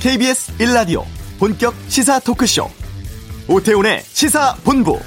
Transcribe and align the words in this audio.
KBS 0.00 0.56
1라디오 0.56 1.04
본격 1.38 1.74
시사 1.88 2.20
토크쇼 2.20 2.66
오태훈의 3.48 4.00
시사본부 4.00 4.98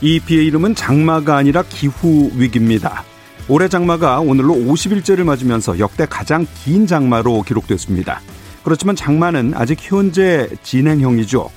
이 0.00 0.20
비의 0.20 0.46
이름은 0.46 0.74
장마가 0.74 1.36
아니라 1.36 1.62
기후 1.68 2.30
위기입니다. 2.34 3.04
올해 3.48 3.68
장마가 3.68 4.20
오늘로 4.20 4.54
50일째를 4.54 5.24
맞으면서 5.24 5.78
역대 5.78 6.06
가장 6.06 6.46
긴 6.64 6.86
장마로 6.86 7.42
기록됐습니다. 7.42 8.22
그렇지만 8.64 8.96
장마는 8.96 9.52
아직 9.54 9.78
현재 9.82 10.48
진행형이죠. 10.62 11.50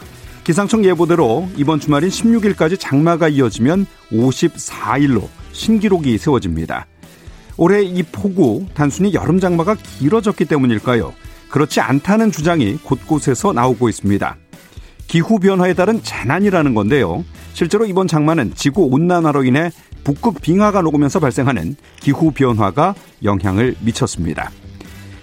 기상청 0.49 0.83
예보대로 0.83 1.47
이번 1.57 1.79
주말인 1.79 2.09
16일까지 2.09 2.79
장마가 2.79 3.29
이어지면 3.29 3.85
54일로 4.11 5.27
신기록이 5.51 6.17
세워집니다. 6.17 6.87
올해 7.55 7.83
이 7.83 8.01
폭우 8.01 8.65
단순히 8.73 9.13
여름 9.13 9.39
장마가 9.39 9.75
길어졌기 9.75 10.45
때문일까요? 10.45 11.13
그렇지 11.51 11.81
않다는 11.81 12.31
주장이 12.31 12.77
곳곳에서 12.77 13.53
나오고 13.53 13.89
있습니다. 13.89 14.37
기후 15.05 15.37
변화에 15.37 15.75
따른 15.75 16.01
재난이라는 16.01 16.73
건데요. 16.73 17.23
실제로 17.53 17.85
이번 17.85 18.07
장마는 18.07 18.53
지구 18.55 18.85
온난화로 18.91 19.43
인해 19.43 19.69
북극 20.03 20.41
빙하가 20.41 20.81
녹으면서 20.81 21.19
발생하는 21.19 21.75
기후 21.99 22.31
변화가 22.31 22.95
영향을 23.23 23.75
미쳤습니다. 23.81 24.49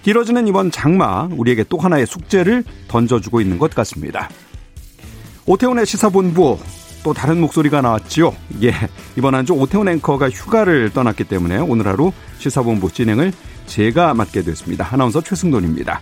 길어지는 0.05 0.47
이번 0.47 0.71
장마 0.71 1.29
우리에게 1.33 1.65
또 1.69 1.79
하나의 1.79 2.07
숙제를 2.07 2.63
던져주고 2.87 3.41
있는 3.41 3.59
것 3.59 3.75
같습니다. 3.75 4.29
오태훈의 5.47 5.87
시사본부 5.87 6.59
또 7.05 7.13
다른 7.13 7.41
목소리가 7.41 7.81
나왔지요. 7.83 8.35
예, 8.63 8.73
이번 9.17 9.35
한 9.35 9.47
주 9.47 9.53
오태훈 9.53 9.89
앵커가 9.89 10.29
휴가를 10.29 10.91
떠났기 10.91 11.25
때문에 11.25 11.59
오늘 11.59 11.87
하루 11.87 12.13
시사본부 12.39 12.91
진행을 12.91 13.33
제가 13.67 14.15
맡게 14.15 14.43
됐습니다. 14.43 14.89
아나운서 14.93 15.21
최승돈입니다. 15.21 16.01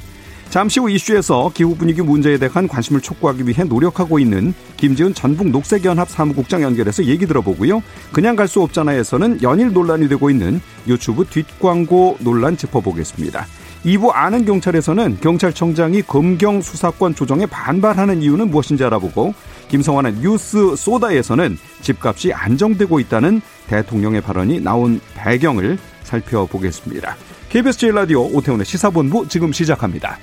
잠시 0.48 0.78
후 0.80 0.88
이슈에서 0.88 1.50
기후 1.52 1.74
분위기 1.74 2.00
문제에 2.00 2.38
대한 2.38 2.68
관심을 2.68 3.00
촉구하기 3.00 3.46
위해 3.46 3.64
노력하고 3.64 4.18
있는 4.18 4.54
김지은 4.76 5.12
전북 5.12 5.48
녹색연합 5.48 6.08
사무국장 6.08 6.62
연결해서 6.62 7.04
얘기 7.04 7.26
들어보고요. 7.26 7.82
그냥 8.12 8.36
갈 8.36 8.46
수 8.48 8.62
없잖아에서는 8.62 9.42
연일 9.42 9.72
논란이 9.72 10.08
되고 10.08 10.30
있는 10.30 10.60
유튜브 10.86 11.24
뒷광고 11.26 12.18
논란 12.20 12.56
짚어보겠습니다. 12.56 13.46
2부 13.84 14.10
아는 14.14 14.44
경찰에서는 14.44 15.18
경찰청장이 15.20 16.02
검경 16.02 16.62
수사권 16.62 17.14
조정에 17.14 17.46
반발하는 17.46 18.22
이유는 18.22 18.50
무엇인지 18.50 18.82
알아보고 18.84 19.34
김성환의 19.68 20.14
뉴스 20.20 20.74
소다에서는 20.76 21.58
집값이 21.82 22.32
안정되고 22.32 22.98
있다는 23.00 23.40
대통령의 23.68 24.22
발언이 24.22 24.60
나온 24.60 25.00
배경을 25.14 25.78
살펴보겠습니다. 26.02 27.16
KBS 27.50 27.78
제1라디오 27.78 28.34
오태훈의 28.34 28.64
시사본부 28.64 29.28
지금 29.28 29.52
시작합니다. 29.52 30.18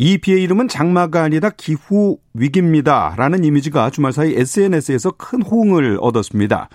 이 0.00 0.16
비의 0.16 0.40
이름은 0.44 0.68
장마가 0.68 1.24
아니라 1.24 1.50
기후 1.50 2.18
위기입니다. 2.32 3.14
라는 3.18 3.42
이미지가 3.42 3.90
주말 3.90 4.12
사이 4.12 4.32
SNS에서 4.32 5.10
큰 5.10 5.42
호응을 5.42 5.98
얻었습니다. 6.00 6.68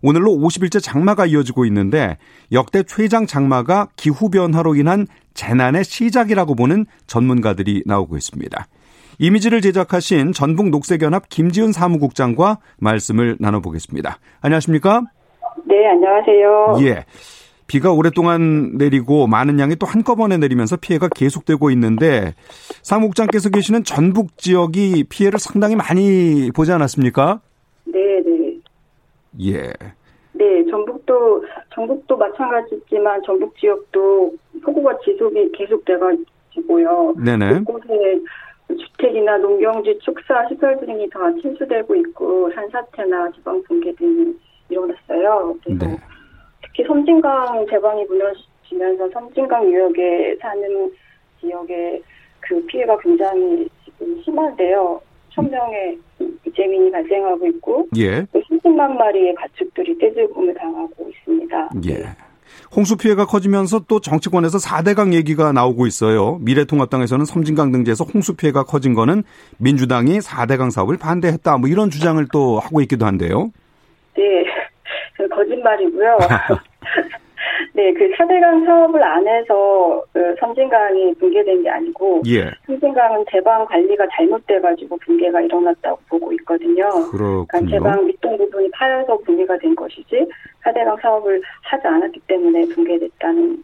오늘로 0.00 0.30
50일째 0.30 0.80
장마가 0.80 1.26
이어지고 1.26 1.64
있는데 1.66 2.18
역대 2.52 2.84
최장 2.84 3.26
장마가 3.26 3.88
기후 3.96 4.30
변화로 4.30 4.76
인한 4.76 5.08
재난의 5.34 5.82
시작이라고 5.82 6.54
보는 6.54 6.86
전문가들이 7.08 7.82
나오고 7.84 8.16
있습니다. 8.16 8.68
이미지를 9.18 9.60
제작하신 9.60 10.32
전북 10.32 10.70
녹색연합 10.70 11.28
김지은 11.28 11.72
사무국장과 11.72 12.58
말씀을 12.78 13.38
나눠보겠습니다. 13.40 14.20
안녕하십니까? 14.40 15.02
네, 15.66 15.88
안녕하세요. 15.88 16.76
예. 16.82 17.04
비가 17.68 17.92
오랫동안 17.92 18.72
내리고 18.78 19.26
많은 19.26 19.60
양이 19.60 19.76
또 19.76 19.86
한꺼번에 19.86 20.38
내리면서 20.38 20.76
피해가 20.76 21.08
계속되고 21.14 21.70
있는데 21.70 22.34
사무국장께서 22.82 23.50
계시는 23.50 23.84
전북 23.84 24.38
지역이 24.38 25.04
피해를 25.10 25.38
상당히 25.38 25.76
많이 25.76 26.50
보지 26.56 26.72
않았습니까? 26.72 27.40
네, 27.84 28.22
네. 28.24 28.58
예. 29.42 29.72
네, 30.32 30.64
전북도 30.70 31.44
전북도 31.74 32.16
마찬가지지만 32.16 33.20
전북 33.24 33.56
지역도 33.58 34.34
폭우가 34.64 34.98
지속이 35.04 35.52
계속돼가지고요. 35.52 37.14
네네. 37.22 37.60
곳곳에 37.64 38.18
주택이나 38.68 39.36
농경지, 39.38 39.98
축사 40.02 40.46
시설 40.48 40.78
등이 40.80 41.08
다 41.10 41.18
침수되고 41.42 41.94
있고 41.96 42.50
산사태나 42.54 43.30
지방 43.32 43.62
붕괴 43.64 43.94
등이 43.94 44.34
일어났어요. 44.70 45.56
그래서 45.64 45.86
네. 45.86 45.96
특히 46.78 46.86
섬진강 46.86 47.66
제방이 47.68 48.04
무너지면서 48.04 49.10
섬진강 49.12 49.66
유역에 49.66 50.36
사는 50.40 50.92
지역에 51.40 52.00
그 52.38 52.64
피해가 52.66 52.96
굉장히 52.98 53.68
지금 53.84 54.22
심한데요. 54.22 55.00
천명의 55.30 55.98
이재민이 56.46 56.90
발생하고 56.92 57.46
있고 57.48 57.88
예. 57.96 58.24
또 58.32 58.40
30만 58.40 58.96
마리의 58.96 59.34
가축들이 59.34 59.98
떼죽음을 59.98 60.54
당하고 60.54 61.08
있습니다. 61.08 61.70
예. 61.88 62.04
홍수 62.74 62.96
피해가 62.96 63.26
커지면서 63.26 63.80
또 63.88 64.00
정치권에서 64.00 64.58
4대강 64.58 65.14
얘기가 65.14 65.52
나오고 65.52 65.86
있어요. 65.86 66.38
미래통합당에서는 66.42 67.24
섬진강 67.24 67.72
등지에서 67.72 68.04
홍수 68.04 68.36
피해가 68.36 68.62
커진 68.64 68.94
거는 68.94 69.24
민주당이 69.58 70.18
4대강 70.18 70.70
사업을 70.70 70.96
반대했다. 70.96 71.58
뭐 71.58 71.68
이런 71.68 71.90
주장을 71.90 72.24
또 72.32 72.60
하고 72.60 72.80
있기도 72.82 73.04
한데요. 73.04 73.50
네, 74.16 74.44
그 75.16 75.26
거짓말이고요. 75.34 76.18
네, 77.78 77.92
그 77.92 78.10
4대강 78.10 78.66
사업을 78.66 79.00
안 79.00 79.24
해서 79.28 80.02
그 80.12 80.34
섬진강이 80.40 81.14
붕괴된 81.14 81.62
게 81.62 81.70
아니고 81.70 82.22
예. 82.26 82.50
섬진강은 82.66 83.24
제방 83.30 83.64
관리가 83.66 84.04
잘못돼가지고 84.16 84.96
붕괴가 84.96 85.42
일어났다고 85.42 86.00
보고 86.08 86.32
있거든요. 86.32 86.88
그러니까 87.12 87.58
그렇군요. 87.58 87.70
제방 87.70 88.04
밑동 88.04 88.36
부분이 88.36 88.68
파여서 88.72 89.16
붕괴가 89.18 89.58
된 89.58 89.76
것이지 89.76 90.26
4대강 90.64 91.00
사업을 91.00 91.40
하지 91.62 91.86
않았기 91.86 92.18
때문에 92.26 92.66
붕괴됐다는 92.74 93.62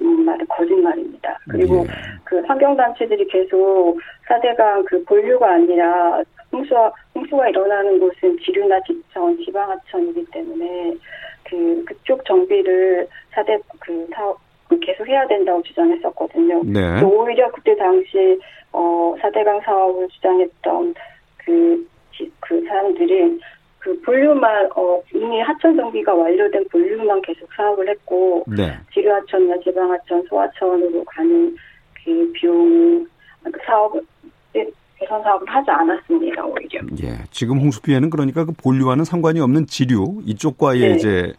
음, 0.00 0.24
말은 0.24 0.46
거짓말입니다. 0.46 1.36
그리고 1.50 1.84
예. 1.88 1.92
그 2.22 2.40
환경단체들이 2.42 3.26
계속 3.26 3.98
4대강 4.28 4.84
그 4.84 5.02
본류가 5.06 5.54
아니라 5.54 6.22
홍수가, 6.52 6.92
홍수가 7.16 7.48
일어나는 7.48 7.98
곳은 7.98 8.38
지류나 8.44 8.78
지천, 8.82 9.36
지방하천이기 9.44 10.24
때문에 10.30 10.94
그, 11.48 11.84
그쪽 11.84 12.24
정비를 12.24 13.08
4대 13.32 13.60
그 13.80 14.06
사업, 14.14 14.38
계속 14.80 15.06
해야 15.06 15.26
된다고 15.26 15.62
주장했었거든요. 15.62 16.62
네. 16.64 17.00
또 17.00 17.08
오히려 17.08 17.50
그때 17.52 17.76
당시, 17.76 18.38
어, 18.72 19.14
4대강 19.20 19.62
사업을 19.64 20.08
주장했던 20.08 20.94
그, 21.38 21.88
지- 22.12 22.30
그 22.40 22.62
사람들이 22.66 23.38
그 23.78 24.00
본류만, 24.02 24.68
어, 24.74 25.00
이미 25.14 25.40
하천 25.40 25.76
정비가 25.76 26.12
완료된 26.12 26.64
본류만 26.72 27.22
계속 27.22 27.48
사업을 27.54 27.88
했고, 27.88 28.44
네. 28.48 28.72
지류하천이나 28.92 29.58
지방하천, 29.60 30.24
소하천으로 30.28 31.04
가는 31.04 31.56
그 32.04 32.32
비용, 32.32 33.06
그 33.44 33.52
사업을, 33.64 34.02
개선 34.98 35.22
사업을 35.22 35.46
하지 35.48 35.70
않았습니다, 35.70 36.44
오히려. 36.44 36.80
예. 37.02 37.18
지금 37.30 37.58
홍수 37.58 37.80
피해는 37.82 38.10
그러니까 38.10 38.44
그 38.44 38.52
본류와는 38.52 39.04
상관이 39.04 39.40
없는 39.40 39.66
지류 39.66 40.22
이쪽과의 40.24 40.80
네. 40.80 40.96
이제 40.96 41.32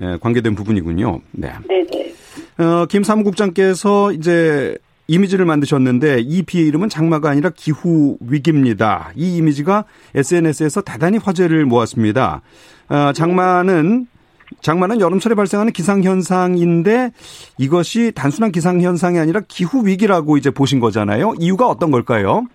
예, 0.00 0.16
관계된 0.20 0.54
부분이군요. 0.54 1.20
네. 1.32 1.52
네네. 1.68 2.14
어, 2.58 2.86
김 2.86 3.02
사무국장께서 3.02 4.12
이제 4.12 4.76
이미지를 5.08 5.44
만드셨는데 5.44 6.20
이 6.20 6.42
비의 6.42 6.66
이름은 6.68 6.88
장마가 6.88 7.28
아니라 7.28 7.50
기후 7.54 8.16
위기입니다. 8.20 9.10
이 9.14 9.36
이미지가 9.36 9.84
SNS에서 10.14 10.80
대단히 10.80 11.18
화제를 11.18 11.66
모았습니다. 11.66 12.40
어, 12.88 13.12
장마는 13.12 14.06
장마는 14.60 15.00
여름철에 15.00 15.34
발생하는 15.34 15.72
기상 15.72 16.02
현상인데 16.02 17.10
이것이 17.58 18.12
단순한 18.14 18.52
기상 18.52 18.80
현상이 18.80 19.18
아니라 19.18 19.40
기후 19.48 19.86
위기라고 19.86 20.36
이제 20.36 20.50
보신 20.50 20.78
거잖아요. 20.78 21.34
이유가 21.38 21.68
어떤 21.68 21.90
걸까요? 21.90 22.46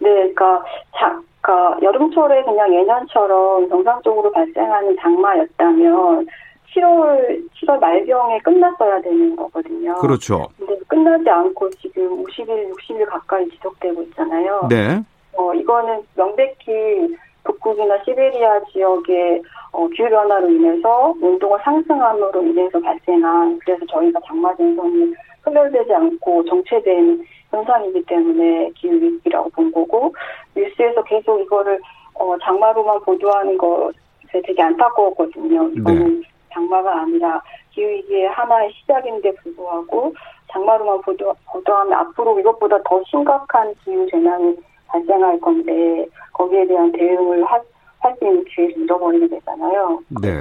네, 0.00 0.10
그러니까, 0.32 0.64
자, 0.96 1.20
그러니까 1.40 1.78
여름철에 1.82 2.42
그냥 2.44 2.72
예년처럼 2.74 3.68
정상적으로 3.68 4.30
발생하는 4.32 4.96
장마였다면 5.00 6.26
7월 6.74 7.48
7월 7.54 7.80
말경에 7.80 8.38
끝났어야 8.40 9.00
되는 9.00 9.34
거거든요. 9.34 9.94
그렇죠. 9.94 10.48
근데 10.58 10.78
끝나지 10.86 11.28
않고 11.30 11.70
지금 11.70 12.24
50일, 12.24 12.70
60일 12.72 13.06
가까이 13.06 13.48
지속되고 13.48 14.02
있잖아요. 14.02 14.66
네. 14.68 15.00
어, 15.34 15.54
이거는 15.54 16.02
명백히 16.14 17.16
북극이 17.44 17.76
북쪽이나 17.78 18.02
시베리아 18.04 18.60
지역의 18.72 19.42
어, 19.72 19.86
기후 19.88 20.08
변화로 20.10 20.50
인해서 20.50 21.14
온도가 21.20 21.58
상승함으로 21.64 22.42
인해서 22.42 22.80
발생한 22.80 23.58
그래서 23.64 23.86
저희가 23.86 24.20
장마 24.26 24.54
전선이 24.56 25.14
소멸되지 25.44 25.94
않고 25.94 26.44
정체된 26.44 27.24
현상이기 27.50 28.04
때문에 28.04 28.70
기후 28.74 28.94
위기라고 28.94 29.48
본 29.50 29.72
거고 29.72 30.14
뉴스에서 30.54 31.02
계속 31.04 31.40
이거를 31.40 31.80
어, 32.14 32.36
장마로만 32.42 33.00
보도하는 33.02 33.56
것에 33.56 34.42
되게 34.44 34.62
안타까웠거든요. 34.62 35.68
이거는 35.68 36.20
네. 36.20 36.28
장마가 36.52 37.02
아니라 37.02 37.40
기후 37.70 37.88
위기의 37.88 38.28
하나의 38.28 38.72
시작인데 38.72 39.32
불구하고 39.36 40.14
장마로만 40.50 41.00
보도, 41.02 41.34
보도하면 41.52 41.92
앞으로 41.94 42.38
이것보다 42.40 42.78
더 42.84 43.02
심각한 43.08 43.74
기후 43.84 44.06
재난이 44.10 44.56
발생할 44.88 45.40
건데 45.40 46.06
거기에 46.32 46.66
대한 46.66 46.90
대응을 46.92 47.44
할수 47.44 48.24
있는 48.24 48.44
기회를 48.44 48.78
잃어버리게 48.78 49.28
되잖아요. 49.28 50.00
네. 50.22 50.40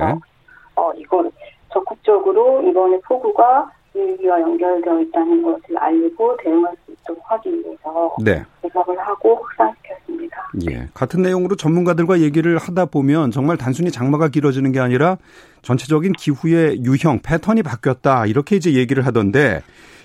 어, 0.76 0.92
이걸 0.96 1.30
적극적으로 1.72 2.62
이번에 2.62 3.00
폭우가 3.02 3.70
기후위기와 3.98 4.40
연결되어 4.42 5.02
있다는 5.02 5.42
것을 5.42 5.78
알리고 5.78 6.38
대응할 6.44 6.76
수 6.86 6.92
있도록 6.92 7.22
하기 7.32 7.50
위해서 7.52 8.16
네. 8.24 8.44
대박을 8.62 8.98
하고 9.00 9.44
확산시켰습니다. 9.44 10.52
예. 10.70 10.88
같은 10.94 11.24
내용으로 11.24 11.56
전문가들과 11.56 12.20
얘기를 12.20 12.58
하다 12.58 12.86
보면 12.86 13.32
정말 13.32 13.58
단순히 13.58 13.92
장마가 13.92 14.30
길어지는 14.30 14.72
게 14.72 14.80
아니라 14.80 15.18
전체적인 15.64 16.14
기후의 16.14 16.84
유형, 16.84 17.20
패턴이 17.20 17.64
바뀌었다. 17.64 18.28
이렇게 18.28 18.56
이제 18.56 18.74
얘기를 18.74 19.06
하던데 19.06 19.62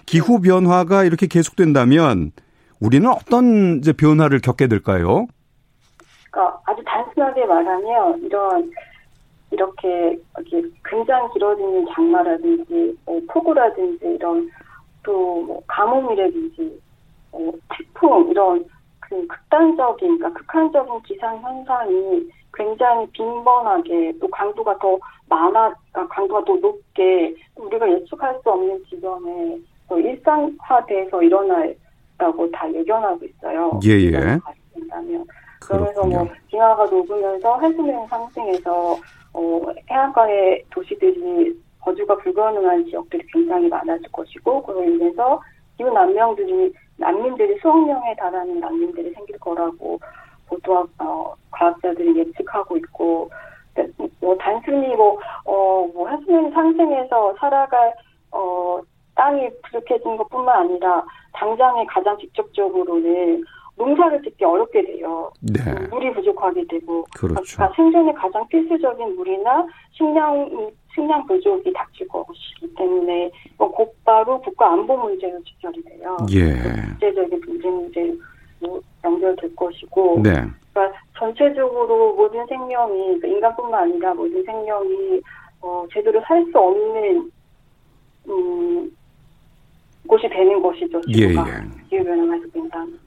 기후 0.07 0.41
변화가 0.41 1.05
이렇게 1.05 1.27
계속된다면 1.27 2.33
우리는 2.81 3.09
어떤 3.09 3.79
이제 3.79 3.93
변화를 3.93 4.41
겪게 4.41 4.67
될까요? 4.67 5.27
그러니까 6.31 6.61
아주 6.67 6.83
단순하게 6.85 7.45
말하면 7.45 8.23
이런 8.25 8.71
이렇게 9.53 10.19
이렇게 10.39 10.69
굉장히 10.85 11.33
길어지는 11.33 11.87
장마라든지 11.95 12.97
뭐 13.05 13.21
폭우라든지 13.29 14.05
이런 14.05 14.51
또 15.05 15.43
뭐 15.43 15.61
가뭄이라든지 15.67 16.81
뭐 17.33 17.53
태풍 17.71 18.29
이런 18.31 18.65
그 19.01 19.27
극단적인 19.27 20.19
그러니까 20.19 20.41
극한적인 20.41 21.03
기상 21.03 21.41
현상이 21.43 22.29
굉장히 22.55 23.07
빈번하게 23.13 24.13
또 24.21 24.29
강도가 24.29 24.79
더 24.79 24.99
많아 25.29 25.75
그러니까 25.93 26.15
강도가 26.15 26.45
더 26.45 26.55
높게 26.57 27.35
우리가 27.57 27.91
예측할 27.91 28.39
수 28.43 28.51
없는 28.51 28.85
지점에 28.89 29.59
또 29.89 29.99
일상화돼서 29.99 31.23
일어날라고 31.23 32.51
다 32.53 32.73
예견하고 32.73 33.25
있어요. 33.25 33.81
예예. 33.85 34.39
된다면 34.75 35.25
그러면서 35.61 36.05
뭐 36.05 36.29
빙하가 36.49 36.85
녹으면서 36.87 37.61
해수면 37.61 38.07
상승해서 38.09 38.97
어, 39.35 39.63
해안가의 39.91 40.65
도시들이 40.71 41.59
거주가 41.81 42.17
불가능한 42.17 42.87
지역들이 42.87 43.27
굉장히 43.33 43.69
많아질 43.69 44.11
것이고 44.13 44.63
그로 44.63 44.85
인해서 44.85 45.41
기후 45.77 45.91
난명들이 45.91 46.73
난민들이 46.97 47.59
수억 47.61 47.85
명에 47.85 48.15
달하는 48.17 48.61
난민들이 48.61 49.13
생길 49.13 49.39
거라고 49.39 49.99
보도 50.47 50.87
어, 50.99 51.35
과학자들이 51.51 52.19
예측하고 52.19 52.77
있고 52.77 53.31
뭐 54.21 54.37
단순히 54.37 54.95
뭐 54.95 55.19
어뭐 55.45 56.09
해수면 56.09 56.53
상승해서 56.53 57.35
살아갈 57.39 57.93
어 58.31 58.81
땅이 59.15 59.49
부족해진 59.63 60.17
것뿐만 60.17 60.57
아니라 60.57 61.05
당장에 61.33 61.85
가장 61.87 62.17
직접적으로는 62.19 63.45
농사를 63.77 64.23
짓기 64.23 64.45
어렵게 64.45 64.85
돼요. 64.85 65.31
네. 65.41 65.61
물이 65.91 66.13
부족하게 66.15 66.65
되고 66.69 67.05
그렇죠. 67.17 67.57
그러니까 67.57 67.75
생존에 67.77 68.13
가장 68.13 68.47
필수적인 68.49 69.17
물이나 69.17 69.67
식량 69.93 70.71
식량 70.95 71.27
부족이 71.27 71.73
닥칠 71.73 72.07
것이기 72.09 72.75
때문에 72.77 73.31
뭐 73.57 73.71
곧바로 73.73 74.41
국가 74.41 74.73
안보 74.73 74.97
문제로 74.97 75.43
직결이 75.43 75.83
돼요. 75.85 76.17
예. 76.33 76.53
국제적인 76.93 77.41
분쟁 77.41 77.73
문제로 77.75 78.15
연결될 79.05 79.57
것이고. 79.57 80.21
네. 80.23 80.31
그러니까 80.73 80.99
전체적으로 81.19 82.15
모든 82.15 82.47
생명이 82.47 82.99
그러니까 83.21 83.29
인간뿐만 83.29 83.83
아니라 83.83 84.15
모든 84.15 84.43
생명이 84.45 85.21
어, 85.63 85.87
제대로 85.93 86.21
살 86.23 86.45
수 86.51 86.59
없는 86.59 87.31
음, 88.29 88.97
곳이 90.07 90.29
되는 90.29 90.61
것이죠. 90.61 91.01
예, 91.17 91.23
예. 91.23 91.35
기후변화가 91.89 92.43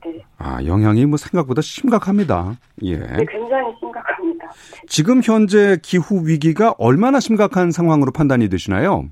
네. 0.06 0.22
아, 0.38 0.64
영향이 0.66 1.06
뭐 1.06 1.18
생각보다 1.18 1.62
심각합니다. 1.62 2.54
예. 2.84 2.98
네, 2.98 3.26
굉장히 3.30 3.74
심각합니다. 3.80 4.52
지금 4.88 5.22
현재 5.24 5.78
기후 5.82 6.28
위기가 6.28 6.74
얼마나 6.78 7.20
심각한 7.20 7.72
상황으로 7.72 8.12
판단이 8.12 8.50
되시나요? 8.50 9.06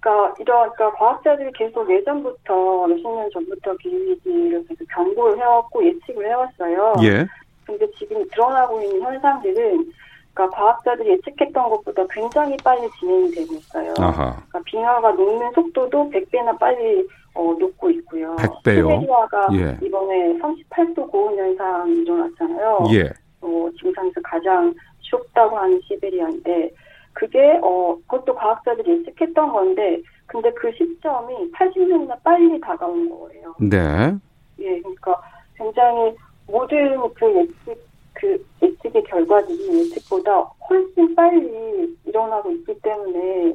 그러니까 0.00 0.34
이런 0.40 0.70
그러니까 0.72 0.92
과학자들이 0.98 1.50
계속 1.54 1.90
예전부터 1.90 2.86
몇십 2.86 3.04
년 3.04 3.30
전부터 3.32 3.76
기후 3.76 3.96
위기를 3.96 4.64
계속 4.66 4.86
경고를 4.94 5.38
해왔고 5.38 5.84
예측을 5.84 6.26
해왔어요. 6.26 6.94
예. 7.02 7.26
근데 7.64 7.86
지금 7.98 8.24
드러나고 8.30 8.80
있는 8.82 9.02
현상들은 9.02 9.92
그러니까 10.40 10.56
과학자들이 10.56 11.10
예측했던 11.10 11.68
것보다 11.68 12.04
굉장히 12.10 12.56
빨리 12.64 12.88
진행이 12.98 13.30
되고 13.32 13.54
있어요. 13.54 13.92
아하. 13.98 14.36
그러니까 14.48 14.60
빙하가 14.64 15.12
녹는 15.12 15.52
속도도 15.52 16.10
100배나 16.10 16.58
빨리 16.58 17.06
어, 17.34 17.54
녹고 17.58 17.90
있고요. 17.90 18.34
100배요? 18.36 19.00
시베리아가 19.00 19.48
예. 19.52 19.86
이번에 19.86 20.38
38도 20.38 21.10
고온 21.10 21.36
현상이 21.36 22.00
일어났잖아요. 22.00 22.86
예. 22.92 23.04
어, 23.42 23.68
지구상에서 23.78 24.20
가장 24.24 24.74
춥다고 25.00 25.58
하는 25.58 25.80
시베리아인데 25.84 26.70
그게 27.12 27.58
어 27.62 27.96
그것도 28.06 28.34
과학자들이 28.34 29.00
예측했던 29.00 29.52
건데 29.52 30.00
근데 30.26 30.50
그 30.52 30.70
시점이 30.72 31.50
80년이나 31.52 32.22
빨리 32.22 32.58
다가온 32.60 33.10
거예요. 33.10 33.54
네. 33.60 34.14
예, 34.60 34.80
그러니까 34.80 35.20
굉장히 35.56 36.14
모든 36.46 36.96
그 37.14 37.34
예측 37.34 37.89
그 38.20 38.44
예측의 38.62 39.02
결과들이 39.04 39.80
예측보다 39.80 40.40
훨씬 40.68 41.14
빨리 41.14 41.96
일어나고 42.04 42.50
있기 42.50 42.78
때문에 42.82 43.54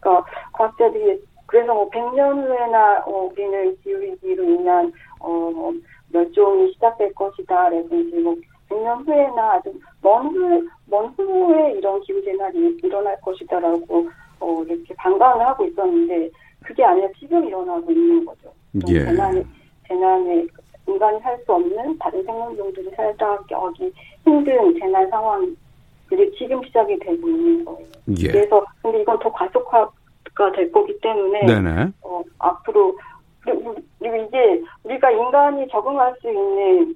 그러니까 0.00 0.24
과학자들이 0.52 1.20
그래서 1.46 1.74
뭐 1.74 1.88
100년 1.90 2.46
후에나 2.46 3.04
어, 3.06 3.30
우리는 3.32 3.76
기후위기로 3.82 4.44
인한 4.44 4.92
어, 5.20 5.72
멸종이 6.10 6.72
시작될 6.72 7.12
것이다라든지 7.14 8.16
뭐 8.20 8.36
100년 8.68 9.06
후에나 9.06 9.52
아주 9.54 9.72
먼, 10.00 10.26
후, 10.28 10.68
먼 10.86 11.06
후에 11.08 11.72
이런 11.72 12.00
기후재난이 12.02 12.78
일어날 12.82 13.20
것이다라고 13.20 14.08
어, 14.40 14.62
이렇게 14.64 14.94
방관을 14.94 15.44
하고 15.44 15.64
있었는데 15.66 16.30
그게 16.62 16.84
아니라 16.84 17.08
지금 17.18 17.46
일어나고 17.46 17.90
있는 17.90 18.24
거죠. 18.24 18.52
예. 18.88 19.04
재난이, 19.04 19.44
재난에 19.86 20.46
인간이 20.86 21.18
살 21.20 21.38
수 21.44 21.52
없는 21.52 21.98
다른 21.98 22.22
생명종들이 22.24 22.90
살다 22.96 23.38
하기 23.50 23.92
힘든 24.24 24.78
재난 24.78 25.08
상황들이 25.10 26.32
지금 26.38 26.62
시작이 26.64 26.98
되고 26.98 27.28
있는 27.28 27.64
거예요. 27.64 27.88
예. 28.18 28.28
그래서 28.28 28.64
근데 28.82 29.00
이건 29.02 29.18
더 29.18 29.32
가속화가 29.32 30.52
될 30.54 30.70
거기 30.72 30.98
때문에 31.00 31.46
네네. 31.46 31.92
어, 32.02 32.22
앞으로 32.38 32.96
그리고 33.40 33.74
이게 34.00 34.62
우리가 34.84 35.10
인간이 35.10 35.66
적응할 35.68 36.14
수 36.20 36.28
있는 36.28 36.94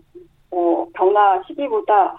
어, 0.50 0.86
변화 0.94 1.42
시기보다 1.46 2.14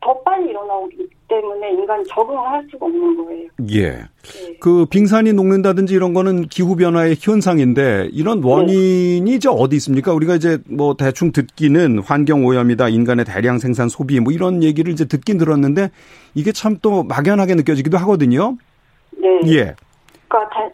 더 0.00 0.16
빨리 0.20 0.50
일어나기 0.50 1.08
때문에 1.28 1.72
인간이 1.72 2.04
적응을 2.04 2.38
할 2.38 2.66
수가 2.70 2.86
없는 2.86 3.24
거예요. 3.24 3.48
예. 3.72 3.90
네. 3.90 4.56
그 4.60 4.86
빙산이 4.86 5.32
녹는다든지 5.32 5.92
이런 5.92 6.14
거는 6.14 6.42
기후 6.46 6.76
변화의 6.76 7.16
현상인데 7.20 8.08
이런 8.12 8.42
원인이 8.42 9.30
네. 9.30 9.38
저 9.38 9.50
어디 9.50 9.76
있습니까? 9.76 10.12
우리가 10.12 10.36
이제 10.36 10.58
뭐 10.70 10.94
대충 10.94 11.32
듣기는 11.32 11.98
환경 11.98 12.44
오염이다, 12.46 12.88
인간의 12.88 13.24
대량 13.24 13.58
생산 13.58 13.88
소비 13.88 14.20
뭐 14.20 14.32
이런 14.32 14.62
얘기를 14.62 14.92
이제 14.92 15.04
듣긴 15.04 15.36
들었는데 15.38 15.90
이게 16.34 16.52
참 16.52 16.78
또 16.80 17.02
막연하게 17.02 17.56
느껴지기도 17.56 17.98
하거든요. 17.98 18.56
네. 19.16 19.28
예. 19.46 19.74
그러니까 20.28 20.48
다, 20.54 20.70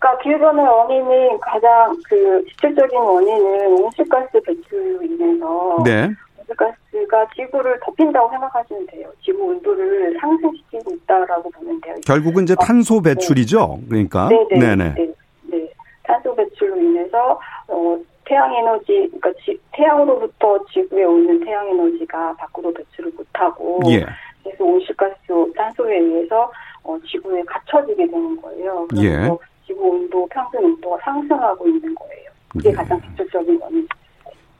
그러니까 0.00 0.22
기후 0.22 0.38
변화의 0.38 0.68
원인은 0.68 1.38
가장 1.40 1.96
그 2.08 2.44
직접적인 2.48 2.98
원인은 2.98 3.66
온실가스 3.84 4.40
배출로 4.44 5.02
인해서 5.02 5.82
네. 5.84 6.10
온실가스가 6.52 7.26
지구를 7.34 7.78
덮인다고 7.80 8.30
생각하시면 8.30 8.86
돼요. 8.86 9.08
지구 9.22 9.44
온도를 9.44 10.16
상승시키고 10.20 10.92
있다라고 10.92 11.50
보면 11.50 11.80
돼요. 11.80 11.94
결국은 12.06 12.44
이제 12.44 12.54
탄소 12.60 13.00
배출이죠. 13.00 13.78
네. 13.82 13.88
그러니까. 13.88 14.28
네네. 14.28 14.58
네네. 14.58 14.94
네. 14.94 15.14
네. 15.44 15.68
탄소 16.02 16.34
배출로 16.34 16.76
인해서 16.76 17.38
어, 17.68 17.98
태양 18.24 18.54
에너지, 18.54 19.10
그러니까 19.12 19.32
지, 19.44 19.58
태양으로부터 19.72 20.64
지구에 20.72 21.04
오는 21.04 21.44
태양 21.44 21.68
에너지가 21.68 22.34
밖으로 22.36 22.72
배출을 22.72 23.12
못하고 23.16 23.80
예. 23.88 24.04
그래서 24.42 24.64
온실가스 24.64 25.16
탄소에 25.56 25.98
의해서 25.98 26.50
어, 26.84 26.98
지구에 27.06 27.42
갇혀지게 27.44 28.06
되는 28.06 28.40
거예요. 28.40 28.86
그래서 28.90 29.04
예. 29.04 29.28
지구 29.66 29.90
온도 29.90 30.26
평균 30.28 30.64
온도가 30.64 30.98
상승하고 31.04 31.66
있는 31.68 31.94
거예요. 31.94 32.30
그게 32.48 32.70
예. 32.70 32.72
가장 32.72 33.00
직접적인 33.02 33.60
원인이죠. 33.60 34.01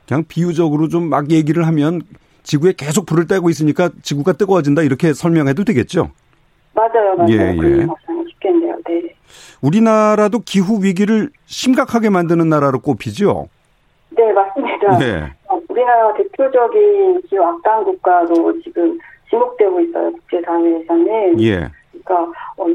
그냥 0.07 0.23
비유적으로 0.27 0.87
좀 0.87 1.09
막 1.09 1.29
얘기를 1.31 1.65
하면 1.67 2.01
지구에 2.43 2.73
계속 2.77 3.05
불을 3.05 3.27
떼고 3.27 3.49
있으니까 3.49 3.89
지구가 4.01 4.33
뜨거워진다 4.33 4.81
이렇게 4.81 5.13
설명해도 5.13 5.63
되겠죠? 5.63 6.11
맞아요, 6.73 7.15
맞아요. 7.17 7.31
예, 7.31 7.55
예. 7.61 7.87
쉽겠네요. 8.29 8.75
네. 8.87 9.15
우리나라도 9.61 10.39
기후 10.39 10.83
위기를 10.83 11.29
심각하게 11.45 12.09
만드는 12.09 12.49
나라로 12.49 12.79
꼽히죠? 12.79 13.47
네, 14.09 14.31
맞습니다. 14.33 14.97
네. 14.97 15.31
우리나라 15.69 16.13
대표적인 16.15 17.21
기후 17.29 17.43
악당 17.43 17.83
국가로 17.85 18.61
지금 18.61 18.97
지목되고 19.29 19.79
있어요. 19.81 20.11
국제사회에서는. 20.11 21.41
예. 21.41 21.69
그러니까 22.03 22.31
어, 22.57 22.65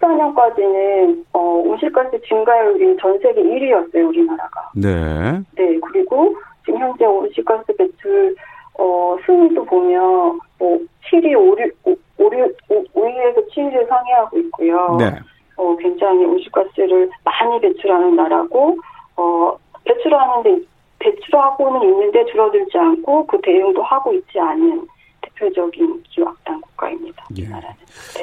2014년까지는 0.00 1.24
어, 1.32 1.38
온실가스 1.40 2.20
증가율이 2.28 2.96
전 3.00 3.18
세계 3.20 3.42
1위였어요. 3.42 4.08
우리나라가. 4.08 4.70
네. 4.74 5.40
네. 5.56 5.78
그리고 5.92 6.34
지금 6.64 6.80
현재 6.80 7.04
온실가스 7.04 7.74
배출 7.76 8.34
어, 8.78 9.16
순위도 9.24 9.64
보면 9.64 10.40
뭐 10.58 10.78
7위, 11.10 11.34
5, 11.34 11.56
5, 11.84 11.96
5, 12.18 12.84
5위에서 12.94 13.48
7위를 13.50 13.88
상회하고 13.88 14.38
있고요. 14.38 14.96
네. 14.98 15.12
어, 15.56 15.76
굉장히 15.76 16.24
온실가스를 16.24 17.10
많이 17.24 17.60
배출하는 17.60 18.16
나라고 18.16 18.76
어, 19.16 19.56
배출하는데 19.84 20.64
배출하고는 20.98 21.82
있는데 21.82 22.24
줄어들지 22.26 22.76
않고 22.76 23.26
그 23.26 23.40
대응도 23.42 23.82
하고 23.82 24.12
있지 24.14 24.40
않은 24.40 24.86
대표적인 25.22 26.02
기후악당 26.04 26.60
국가입니다. 26.60 27.24
예. 27.38 27.44
네. 27.44 27.60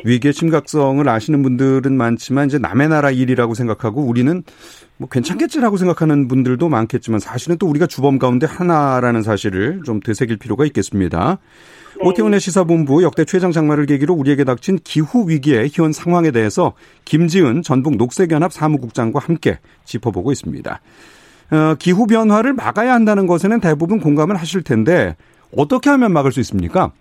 위기의 0.03 0.33
심각성을 0.33 1.07
아시는 1.07 1.43
분들은 1.43 1.95
많지만 1.95 2.47
이제 2.47 2.57
남의 2.57 2.89
나라 2.89 3.11
일이라고 3.11 3.53
생각하고 3.53 4.01
우리는 4.01 4.43
뭐 5.01 5.09
괜찮겠지라고 5.09 5.77
생각하는 5.77 6.27
분들도 6.27 6.69
많겠지만 6.69 7.19
사실은 7.19 7.57
또 7.57 7.67
우리가 7.67 7.87
주범 7.87 8.19
가운데 8.19 8.45
하나라는 8.45 9.23
사실을 9.23 9.81
좀 9.83 9.99
되새길 9.99 10.37
필요가 10.37 10.63
있겠습니다. 10.65 11.39
네. 11.97 12.07
오태훈의 12.07 12.39
시사본부 12.39 13.01
역대 13.01 13.25
최장 13.25 13.51
장마를 13.51 13.87
계기로 13.87 14.13
우리에게 14.13 14.43
닥친 14.43 14.77
기후 14.83 15.27
위기의 15.27 15.69
현 15.73 15.91
상황에 15.91 16.29
대해서 16.29 16.73
김지은 17.05 17.63
전북 17.63 17.97
녹색연합 17.97 18.53
사무국장과 18.53 19.19
함께 19.19 19.57
짚어보고 19.85 20.31
있습니다. 20.31 20.79
어, 21.51 21.75
기후 21.79 22.05
변화를 22.05 22.53
막아야 22.53 22.93
한다는 22.93 23.25
것에는 23.25 23.59
대부분 23.59 23.99
공감을 23.99 24.35
하실 24.35 24.61
텐데 24.61 25.15
어떻게 25.57 25.89
하면 25.89 26.13
막을 26.13 26.31
수 26.31 26.39
있습니까? 26.41 26.91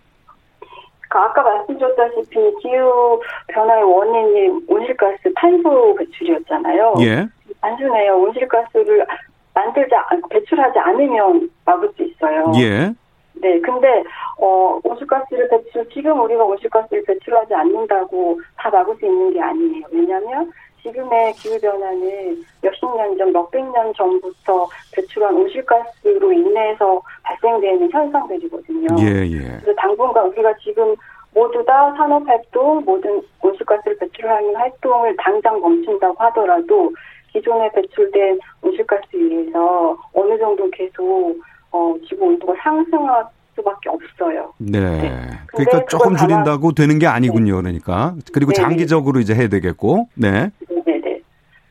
그 1.10 1.18
아까 1.18 1.42
말씀드렸다시피 1.42 2.36
기후 2.62 3.20
변화의 3.48 3.82
원인이 3.82 4.64
온실가스 4.68 5.30
탄소 5.34 5.94
배출이었잖아요. 5.96 6.94
예. 7.00 7.28
단순해요. 7.60 8.16
온실가스를 8.16 9.06
만들지 9.54 9.94
배출하지 10.30 10.78
않으면 10.78 11.50
막을 11.64 11.90
수 11.96 12.02
있어요. 12.02 12.52
예. 12.56 12.92
네, 13.34 13.58
근데 13.60 14.04
어 14.38 14.78
온실가스를 14.84 15.48
배출 15.48 15.88
지금 15.90 16.20
우리가 16.20 16.44
온실가스를 16.44 17.02
배출하지 17.04 17.54
않는다고 17.54 18.40
다 18.56 18.70
막을 18.70 18.96
수 18.96 19.06
있는 19.06 19.32
게 19.32 19.40
아니에요. 19.40 19.86
왜냐하면 19.90 20.50
지금의 20.82 21.32
기후 21.34 21.58
변화는 21.60 22.42
몇십 22.62 22.84
년 22.96 23.16
전, 23.18 23.32
몇백 23.32 23.64
년 23.72 23.92
전부터 23.94 24.68
배출한 24.94 25.34
온실가스로 25.36 26.32
인해서 26.32 27.02
발생되는 27.22 27.90
현상들이거든요. 27.90 28.88
예, 29.00 29.26
예. 29.26 29.38
그래서 29.60 29.74
당분간 29.76 30.26
우리가 30.28 30.54
지금 30.58 30.94
모두 31.34 31.64
다 31.64 31.92
산업 31.96 32.26
활동, 32.26 32.82
모든 32.84 33.22
온실가스를 33.40 33.98
배출하는 33.98 34.56
활동을 34.56 35.14
당장 35.16 35.60
멈춘다고 35.60 36.16
하더라도 36.24 36.92
기존에 37.32 37.70
배출된 37.72 38.38
온실가스에 38.62 39.18
의해서 39.18 39.96
어느 40.14 40.38
정도 40.38 40.68
계속 40.70 41.36
어, 41.72 41.94
지구 42.08 42.26
온도가 42.26 42.54
상승할 42.62 43.24
수밖에 43.54 43.88
없어요. 43.88 44.52
네. 44.58 44.80
네. 44.80 45.30
그러니까 45.48 45.84
조금 45.86 46.16
줄인다고 46.16 46.72
되는 46.72 46.98
게 46.98 47.06
아니군요. 47.06 47.56
네. 47.62 47.78
그러니까 47.78 48.14
그리고 48.32 48.52
네. 48.52 48.60
장기적으로 48.60 49.20
이제 49.20 49.34
해야 49.34 49.48
되겠고. 49.48 50.08
네. 50.14 50.50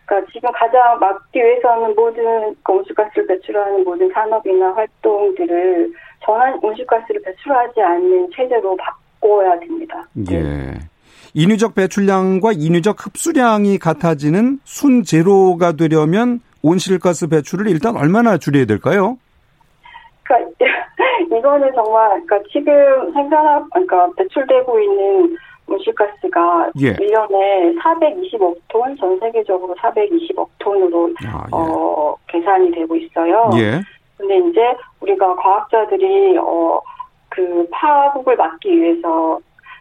그러니까 0.06 0.32
지금 0.34 0.50
가장 0.54 1.00
막기 1.00 1.40
위해서는 1.40 1.94
모든 1.96 2.56
그 2.64 2.74
온실가스를 2.74 3.28
배출하는 3.28 3.84
모든 3.84 4.10
산업이나 4.12 4.74
활동들을 4.74 5.94
전환 6.26 6.60
온실가스를 6.64 7.22
배출하지 7.22 7.80
않는 7.82 8.30
체제로 8.36 8.76
바꿔야 8.76 9.60
됩니다. 9.60 10.08
예. 10.32 10.74
인위적 11.34 11.76
배출량과 11.76 12.54
인위적 12.54 13.06
흡수량이 13.06 13.78
같아지는 13.78 14.60
순제로가 14.64 15.74
되려면 15.74 16.42
온실가스 16.62 17.28
배출을 17.30 17.68
일단 17.68 17.96
얼마나 17.96 18.38
줄여야 18.38 18.66
될까요? 18.66 19.18
그러니까 20.24 20.56
이거는 21.38 21.72
정말 21.74 22.10
그러니까 22.26 22.50
지금 22.52 23.14
생산하 23.14 23.66
그러니까 23.72 24.10
배출되고 24.18 24.80
있는 24.80 25.38
온실가스가 25.68 26.72
예. 26.82 26.94
1년에 26.94 27.78
420억 27.80 28.56
톤, 28.70 28.96
전 28.98 29.20
세계적으로 29.20 29.76
420억 29.76 30.48
톤으로 30.58 31.12
아, 31.26 31.46
예. 31.46 31.50
어, 31.52 32.16
계산이 32.28 32.72
되고 32.72 32.96
있어요. 32.96 33.52
예. 33.56 33.82
근데 34.18 34.38
이제 34.50 34.60
우리가 35.00 35.36
과학자들이 35.36 36.38
어, 36.40 36.82
그 37.30 37.68
파국을 37.72 38.36
막기 38.36 38.82
위해서 38.82 39.40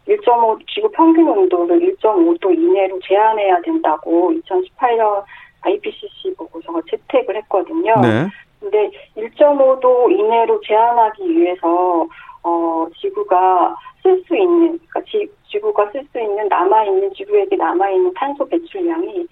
1.5 0.09 0.67
지구 0.69 0.91
평균 0.91 1.29
온도를 1.29 1.79
1.5도 1.81 2.53
이내로 2.53 2.99
제한해야 3.01 3.61
된다고 3.61 4.33
2018년 4.33 5.23
IPCC 5.61 6.35
보고서가 6.37 6.81
채택을 6.91 7.37
했거든요. 7.37 7.95
네. 8.01 8.29
근데 8.61 8.91
1.5도 9.17 10.11
이내로 10.11 10.61
제한하기 10.63 11.29
위해서 11.31 12.07
어, 12.43 12.87
지구가 13.01 13.77
쓸 14.03 14.23
수 14.27 14.37
있는, 14.37 14.79
그러니까 14.79 15.01
지, 15.03 15.29
지구가 15.51 15.91
쓸 15.91 16.07
수 16.13 16.21
있는 16.21 16.49
남아 16.49 16.85
있는, 16.85 17.13
지구에게 17.13 17.57
남아 17.57 17.91
있는 17.91 18.13
탄소 18.15 18.49
배출량이 18.49 19.27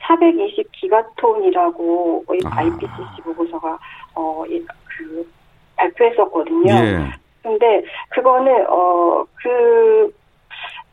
420 0.00 0.70
기가톤이라고 0.72 2.24
아. 2.44 2.56
IPCC 2.58 3.22
보고서가, 3.24 3.78
어, 4.14 4.44
그, 4.46 5.26
발표했었거든요. 5.76 6.72
예. 6.72 6.98
근데 7.42 7.82
그거는, 8.10 8.66
어, 8.68 9.24
그, 9.42 10.12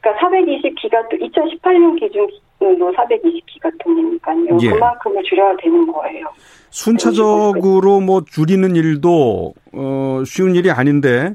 그러니까 0.07 0.27
420기가톤, 0.27 1.19
2018년 1.31 1.99
기준으로 1.99 2.93
420기가톤이니까요. 2.93 4.61
예. 4.63 4.69
그만큼을 4.69 5.23
줄여야 5.23 5.55
되는 5.61 5.91
거예요. 5.91 6.27
순차적으로 6.69 7.99
뭐 7.99 8.23
줄이는 8.23 8.75
일도, 8.75 9.53
어, 9.73 10.23
쉬운 10.25 10.55
일이 10.55 10.71
아닌데, 10.71 11.33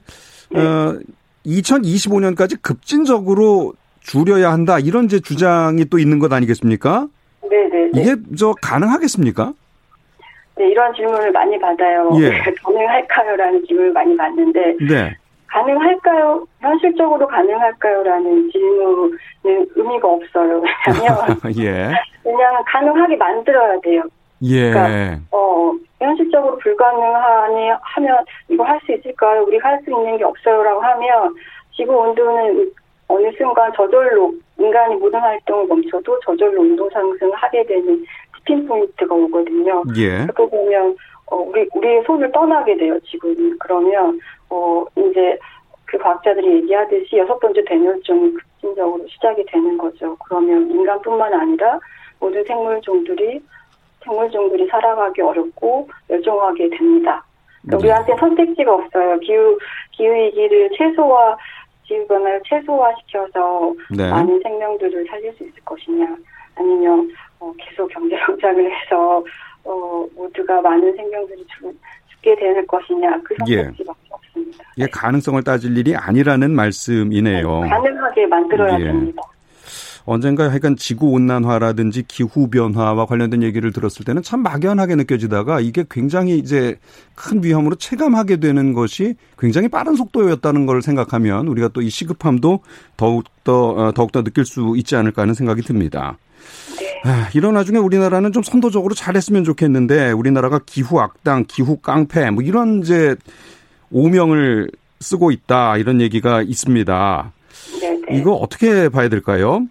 네. 0.50 0.61
어, 0.61 0.99
2025년까지 1.45 2.61
급진적으로 2.62 3.75
줄여야 4.00 4.50
한다 4.50 4.79
이런 4.79 5.09
제 5.09 5.21
주장이 5.21 5.85
또 5.87 5.99
있는 5.99 6.19
것 6.19 6.33
아니겠습니까? 6.33 7.09
네네. 7.49 7.69
네, 7.69 7.91
네. 7.93 8.00
이게 8.00 8.17
저 8.37 8.52
가능하겠습니까? 8.61 9.52
네 10.57 10.69
이런 10.69 10.93
질문을 10.95 11.33
많이 11.33 11.59
받아요. 11.59 12.11
예. 12.21 12.31
가능할까요라는 12.62 13.64
질문을 13.67 13.93
많이 13.93 14.17
받는데 14.17 14.76
네. 14.88 15.17
가능할까요? 15.52 16.47
현실적으로 16.61 17.26
가능할까요라는 17.26 18.50
질문은 18.50 19.18
의미가 19.76 20.09
없어요. 20.09 20.62
왜냐하면 20.88 21.37
예. 21.59 21.92
왜냐하면 22.25 22.64
가능하게 22.66 23.16
만들어야 23.16 23.78
돼요. 23.80 24.02
예. 24.42 24.71
그러니까 24.71 25.18
어 25.30 25.73
현실적으로 26.00 26.56
불가능하니 26.59 27.71
하면 27.80 28.25
이거 28.49 28.64
할 28.64 28.80
수 28.87 28.92
있을까요? 28.92 29.42
우리가 29.42 29.68
할 29.68 29.80
수 29.85 29.90
있는 29.90 30.16
게 30.16 30.25
없어요라고 30.25 30.80
하면 30.80 31.35
지구 31.76 31.97
온도는 31.97 32.71
어느 33.09 33.30
순간 33.37 33.71
저절로 33.76 34.32
인간이 34.59 34.97
모든 34.97 35.21
활동을 35.21 35.66
멈춰도 35.66 36.18
저절로 36.25 36.62
온도 36.62 36.88
상승을 36.90 37.32
하게 37.35 37.64
되는 37.66 38.04
스핀 38.38 38.66
포인트가 38.66 39.14
오거든요. 39.14 39.82
예. 39.97 40.26
그거 40.26 40.47
보면 40.47 40.97
어 41.33 41.37
우리 41.37 41.67
우리의 41.73 42.03
손을 42.05 42.31
떠나게 42.31 42.77
돼요 42.77 43.01
지구는 43.01 43.57
그러면 43.59 44.21
어 44.51 44.85
이제 44.97 45.39
그 45.87 45.97
과학자들이 45.97 46.57
얘기하듯이 46.57 47.17
여섯 47.17 47.39
번째 47.39 47.65
대멸종이 47.65 48.35
급진적으로 48.35 49.07
시작이 49.09 49.45
되는 49.47 49.79
거죠. 49.79 50.17
그러면 50.25 50.71
인간뿐만 50.71 51.33
아니라 51.33 51.81
모든 52.21 52.45
생물종들이 52.45 53.41
생물종들이 54.05 54.67
살아가기 54.67 55.23
어렵고 55.23 55.89
멸종하게 56.09 56.69
됩니다. 56.71 57.25
그러니까 57.62 57.77
네. 57.77 57.77
우리한테 57.77 58.17
선택지가 58.19 58.75
없어요. 58.75 59.19
기후 59.21 59.59
기후 59.93 60.12
위기를 60.12 60.71
최소화 60.77 61.37
기후 61.85 62.07
변화를 62.07 62.41
최소화시켜서 62.45 63.75
네. 63.97 64.11
많은 64.11 64.41
생명들을 64.43 65.07
살릴 65.09 65.33
수 65.35 65.45
있을 65.45 65.62
것이냐, 65.65 66.17
아니면 66.57 67.11
어, 67.41 67.53
계속 67.59 67.89
경제 67.89 68.17
성장을 68.27 68.71
해서 68.71 69.25
어, 69.64 70.07
모두가 70.14 70.61
많은 70.61 70.95
생명들이 70.97 71.45
죽, 71.59 71.75
게 72.23 72.37
되는 72.37 72.64
것이냐 72.69 73.21
그 73.25 73.35
예. 73.49 73.57
선택지밖에 73.57 73.99
예. 74.04 74.09
없습니다. 74.11 74.64
예, 74.78 74.87
가능성을 74.87 75.42
따질 75.42 75.76
일이 75.76 75.97
아니라는 75.97 76.52
말씀이네요. 76.52 77.62
네, 77.64 77.69
가능하게 77.69 78.26
만들어야 78.26 78.78
예. 78.78 78.85
됩니다. 78.85 79.23
언젠가 80.04 80.50
하여간 80.50 80.76
지구 80.76 81.11
온난화라든지 81.11 82.04
기후 82.09 82.49
변화와 82.49 83.07
관련된 83.07 83.42
얘기를 83.42 83.73
들었을 83.73 84.04
때는 84.04 84.23
참 84.23 84.42
막연하게 84.42 84.97
느껴지다가 84.97 85.61
이게 85.61 85.85
굉장히 85.90 86.38
이제 86.38 86.76
큰 87.14 87.42
위험으로 87.42 87.76
체감하게 87.76 88.37
되는 88.38 88.73
것이 88.73 89.14
굉장히 89.38 89.69
빠른 89.69 89.95
속도였다는 89.95 90.66
걸 90.66 90.83
생각하면 90.83 91.49
우리가 91.49 91.69
또 91.69 91.83
이 91.83 91.90
시급함도 91.90 92.61
더욱더 92.97 93.71
어, 93.71 93.92
더욱더 93.92 94.23
느낄 94.23 94.45
수 94.45 94.75
있지 94.76 94.95
않을까 94.97 95.23
하는 95.23 95.35
생각이 95.35 95.62
듭니다. 95.62 96.16
네. 97.04 97.11
아, 97.11 97.28
이런 97.35 97.56
와중에 97.56 97.78
우리나라는 97.78 98.32
좀 98.32 98.42
선도적으로 98.42 98.94
잘했으면 98.94 99.44
좋겠는데 99.44 100.12
우리나라가 100.12 100.61
기후 100.64 101.00
악당, 101.00 101.44
기후 101.49 101.76
깡패 101.80 102.30
뭐 102.30 102.42
이런 102.42 102.78
이제 102.78 103.16
오명을 103.90 104.71
쓰고 105.00 105.32
있다 105.32 105.78
이런 105.78 106.00
얘기가 106.00 106.42
있습니다. 106.42 107.32
네네. 107.80 108.00
네. 108.09 108.16
이거 108.16 108.32
어떻게 108.35 108.88
봐야 108.88 109.09
될까요? 109.09 109.66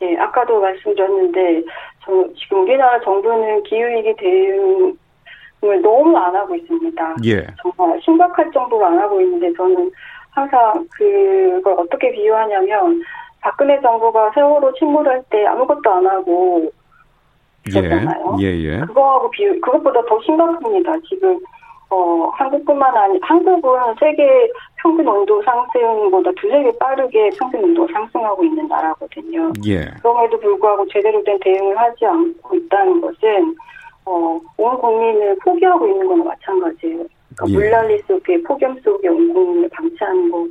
네, 0.00 0.16
아까도 0.18 0.60
말씀드렸는데 0.60 1.62
저 2.04 2.28
지금 2.36 2.64
우리나라 2.64 3.00
정부는 3.00 3.62
기후위기 3.62 4.14
대응을 4.18 5.82
너무 5.82 6.16
안 6.18 6.34
하고 6.34 6.54
있습니다. 6.54 7.16
예. 7.24 7.46
정말 7.62 8.00
심각할 8.04 8.50
정도로 8.52 8.86
안 8.86 8.98
하고 8.98 9.20
있는데 9.20 9.52
저는 9.56 9.90
항상 10.30 10.86
그걸 10.90 11.74
어떻게 11.78 12.12
비유하냐면 12.12 13.02
박근혜 13.46 13.80
정부가 13.80 14.32
세월호 14.34 14.72
침몰 14.74 15.06
할 15.06 15.22
때 15.30 15.46
아무것도 15.46 15.88
안 15.88 16.04
하고 16.04 16.68
있었잖아요. 17.68 18.36
예, 18.40 18.46
예, 18.46 18.58
예. 18.64 18.80
그거하고 18.80 19.30
비유, 19.30 19.60
그것보다 19.60 20.04
더 20.06 20.20
심각합니다. 20.22 20.92
지금 21.08 21.38
어, 21.88 22.28
한국뿐만 22.34 22.96
아니, 22.96 23.20
한국은 23.22 23.78
세계 24.00 24.50
평균 24.82 25.06
온도 25.06 25.40
상승보다 25.44 26.32
두세 26.32 26.60
배 26.64 26.72
빠르게 26.78 27.30
평균 27.38 27.62
온도가 27.62 27.92
상승하고 27.92 28.42
있는 28.42 28.66
나라거든요. 28.66 29.52
예. 29.64 29.84
그럼에도 30.02 30.40
불구하고 30.40 30.84
제대로 30.88 31.22
된 31.22 31.38
대응을 31.38 31.78
하지 31.78 32.04
않고 32.04 32.56
있다는 32.56 33.00
것은, 33.00 33.54
어, 34.06 34.40
온 34.56 34.78
국민을 34.78 35.36
포기하고 35.44 35.86
있는 35.86 36.08
거나 36.08 36.24
마찬가지예요. 36.24 37.04
그러니까 37.36 37.48
예. 37.48 37.52
물난리 37.54 37.98
속에, 38.08 38.42
폭염 38.42 38.76
속에 38.80 39.06
온 39.06 39.32
국민을 39.32 39.68
방치하는 39.68 40.50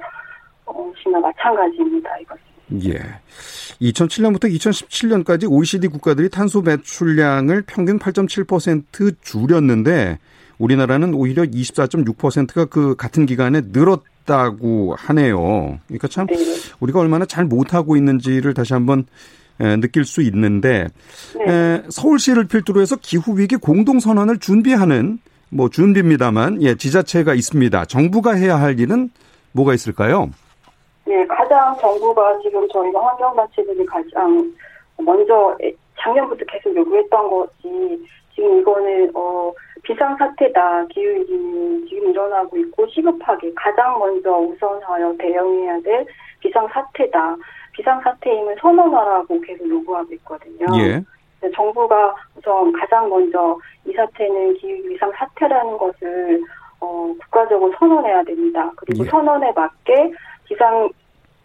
것이나 0.66 1.20
마찬가지입니다, 1.20 2.18
이것은. 2.20 2.45
예. 2.84 3.00
2007년부터 3.81 4.45
2017년까지 4.45 5.50
OECD 5.50 5.88
국가들이 5.88 6.29
탄소 6.29 6.62
배출량을 6.63 7.63
평균 7.67 8.00
8.7% 8.00 9.15
줄였는데 9.22 10.19
우리나라는 10.57 11.13
오히려 11.13 11.43
24.6%가 11.43 12.65
그 12.65 12.95
같은 12.95 13.25
기간에 13.25 13.62
늘었다고 13.72 14.95
하네요. 14.98 15.79
그러니까 15.88 16.07
참 16.07 16.27
네. 16.27 16.36
우리가 16.79 17.00
얼마나 17.00 17.25
잘 17.25 17.45
못하고 17.45 17.98
있는지를 17.98 18.53
다시 18.53 18.74
한번 18.74 19.05
느낄 19.57 20.05
수 20.05 20.22
있는데 20.22 20.88
네. 21.45 21.84
서울시를 21.89 22.45
필두로 22.45 22.81
해서 22.81 22.95
기후 23.01 23.38
위기 23.38 23.57
공동 23.57 24.00
선언을 24.00 24.39
준비하는 24.39 25.19
뭐 25.50 25.69
준비입니다만 25.69 26.63
예 26.63 26.75
지자체가 26.75 27.34
있습니다. 27.34 27.86
정부가 27.86 28.34
해야 28.34 28.60
할 28.60 28.79
일은 28.79 29.10
뭐가 29.51 29.74
있을까요? 29.74 30.31
네, 31.05 31.25
가장 31.27 31.77
정부가 31.77 32.39
지금 32.39 32.67
저희가 32.69 33.05
환경단체들이 33.05 33.85
가장 33.85 34.51
먼저 34.97 35.55
작년부터 36.00 36.43
계속 36.47 36.75
요구했던 36.75 37.29
것이 37.29 38.07
지금 38.33 38.59
이거는 38.59 39.12
어 39.13 39.51
비상사태다. 39.83 40.88
기후위기 40.88 41.85
지금 41.88 42.09
일어나고 42.09 42.57
있고 42.57 42.88
시급하게 42.88 43.53
가장 43.55 44.00
먼저 44.00 44.31
우선하여 44.38 45.15
대응해야 45.17 45.79
될 45.81 46.05
비상사태다. 46.39 47.35
비상사태임을 47.74 48.55
선언하라고 48.59 49.39
계속 49.41 49.69
요구하고 49.69 50.13
있거든요. 50.15 50.65
예. 50.79 51.03
정부가 51.53 52.15
우선 52.35 52.71
가장 52.71 53.07
먼저 53.09 53.57
이 53.85 53.93
사태는 53.93 54.55
기후 54.55 54.91
이상 54.91 55.12
사태라는 55.12 55.77
것을 55.77 56.41
어, 56.79 57.13
국가적으로 57.21 57.71
선언해야 57.77 58.24
됩니다. 58.24 58.71
그리고 58.77 59.05
예. 59.05 59.09
선언에 59.09 59.51
맞게 59.51 60.12
비상 60.46 60.90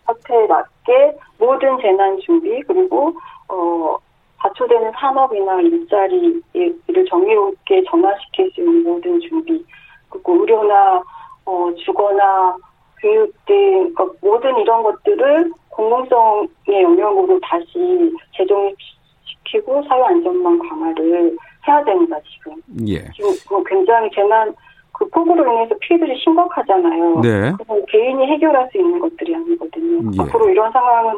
사태에 0.07 0.47
맞게 0.47 1.16
모든 1.38 1.78
재난 1.80 2.19
준비 2.21 2.62
그리고 2.62 3.14
어, 3.49 3.97
받초되는 4.39 4.93
산업이나 4.93 5.60
일자리를 5.60 7.04
정의롭게 7.08 7.84
전환시킬 7.91 8.50
수 8.52 8.60
있는 8.60 8.82
모든 8.84 9.21
준비, 9.21 9.65
그리고 10.08 10.41
의료나 10.41 11.02
어, 11.45 11.71
주거나 11.84 12.56
교육 13.00 13.32
등 13.47 13.93
그러니까 13.95 14.06
모든 14.21 14.58
이런 14.58 14.82
것들을 14.82 15.52
공공성의 15.71 16.82
영역으로 16.82 17.39
다시 17.41 18.13
재정시키고 18.36 19.82
사회 19.89 20.02
안전망 20.02 20.58
강화를 20.58 21.36
해야 21.67 21.84
됩니다 21.84 22.17
지금. 22.25 22.54
예. 22.86 22.99
지금 23.13 23.30
그 23.49 23.63
굉장히 23.65 24.10
재난 24.15 24.54
그 25.00 25.08
폭우로 25.08 25.50
인해서 25.50 25.75
피해들이 25.80 26.15
심각하잖아요. 26.19 27.21
네. 27.23 27.52
그건 27.56 27.86
개인이 27.86 28.26
해결할 28.26 28.69
수 28.71 28.76
있는 28.76 28.99
것들이 28.99 29.34
아니거든요. 29.34 30.10
예. 30.13 30.23
앞으로 30.23 30.50
이런 30.50 30.71
상황은 30.73 31.15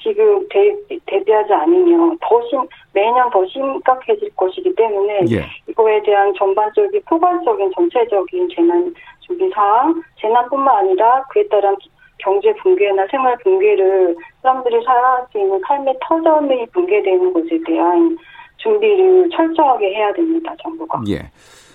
지금 0.00 0.46
대, 0.48 0.72
대비하지 1.06 1.52
않으면 1.52 2.16
더 2.20 2.40
심, 2.48 2.60
매년 2.92 3.28
더 3.30 3.44
심각해질 3.46 4.30
것이기 4.36 4.72
때문에 4.76 5.24
예. 5.32 5.46
이거에 5.68 6.00
대한 6.04 6.32
전반적인 6.34 7.02
포괄적인 7.08 7.72
전체적인 7.74 8.48
재난 8.54 8.94
준비 9.18 9.50
사항, 9.50 10.00
재난뿐만 10.20 10.76
아니라 10.76 11.24
그에 11.30 11.44
따른 11.48 11.74
경제 12.18 12.54
붕괴나 12.62 13.04
생활 13.10 13.36
붕괴를 13.38 14.14
사람들이 14.42 14.80
살아갈 14.84 15.26
수 15.32 15.38
있는 15.38 15.60
삶의 15.66 15.92
터전이 16.02 16.66
붕괴되는 16.66 17.32
것에 17.32 17.58
대한 17.66 18.16
준비를 18.58 19.28
철저하게 19.30 19.92
해야 19.92 20.12
됩니다, 20.12 20.54
정부가. 20.62 21.02
예. 21.08 21.18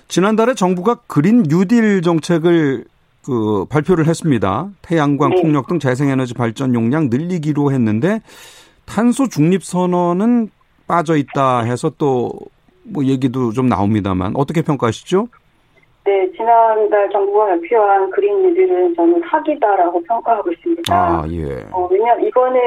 지난달에 0.10 0.54
정부가 0.54 0.96
그린 1.08 1.44
뉴딜 1.44 2.02
정책을 2.02 2.84
그 3.26 3.66
발표를 3.70 4.08
했습니다. 4.08 4.70
태양광, 4.82 5.30
네. 5.30 5.42
풍력 5.42 5.68
등 5.68 5.80
재생에너지 5.80 6.34
발전 6.34 6.74
용량 6.74 7.10
늘리기로 7.10 7.72
했는데 7.72 8.22
탄소 8.86 9.30
중립 9.30 9.64
선언은 9.64 10.50
빠져 10.88 11.16
있다 11.16 11.62
해서 11.62 11.90
또 11.98 12.30
뭐 12.92 13.06
얘기도 13.06 13.52
좀 13.52 13.68
나옵니다만 13.68 14.34
어떻게 14.36 14.62
평가하시죠? 14.62 15.28
네, 16.06 16.32
지난달 16.32 17.10
정부가 17.12 17.46
발표한 17.48 18.10
그린 18.10 18.42
뉴딜은 18.42 18.96
저는 18.96 19.22
사기다라고 19.30 20.02
평가하고 20.04 20.52
있습니다. 20.52 20.94
아, 20.94 21.24
예. 21.30 21.66
어, 21.72 21.88
왜냐면 21.92 22.26
이거는 22.26 22.60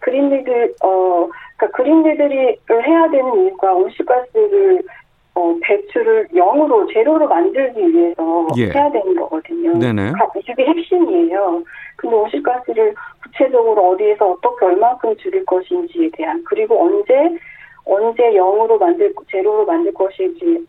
그린 0.00 0.28
뉴딜, 0.28 0.74
어, 0.82 1.26
그러니까 1.56 1.76
그린 1.76 2.02
뉴딜을 2.02 2.86
해야 2.86 3.08
되는 3.10 3.40
이유가 3.40 3.72
온실가스를 3.72 4.82
어, 5.34 5.56
배출을 5.62 6.28
0으로 6.28 6.92
제로로 6.92 7.28
만들기 7.28 7.80
위해서 7.92 8.48
예. 8.56 8.70
해야 8.70 8.90
되는 8.90 9.14
거거든요. 9.14 9.78
네네. 9.78 10.12
이게 10.36 10.64
핵심이에요. 10.64 11.62
근데 11.96 12.16
온실가스를 12.16 12.94
구체적으로 13.22 13.90
어디에서 13.90 14.32
어떻게 14.32 14.66
얼마큼 14.66 15.16
줄일 15.18 15.44
것인지에 15.44 16.10
대한 16.14 16.42
그리고 16.44 16.82
언제 16.82 17.14
언제 17.84 18.22
0으로 18.32 18.78
만들 18.78 19.12
제로로 19.30 19.64
만들 19.64 19.92
것인지에 19.94 20.60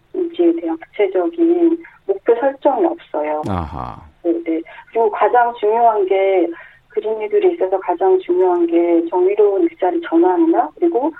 대한 0.59 0.77
구체적인 0.77 1.77
목표 2.05 2.35
설정이 2.35 2.85
없어요. 2.85 3.41
아하. 3.47 3.97
네, 4.23 4.31
네. 4.43 4.61
그리고 4.89 5.09
가장 5.09 5.53
중요한 5.59 6.05
게 6.05 6.47
그린이들이 6.89 7.53
있어서 7.53 7.79
가장 7.79 8.19
중요한 8.19 8.67
게 8.67 9.03
정의로운 9.09 9.63
일자리 9.63 10.01
전환이나 10.01 10.69
그리고 10.79 11.11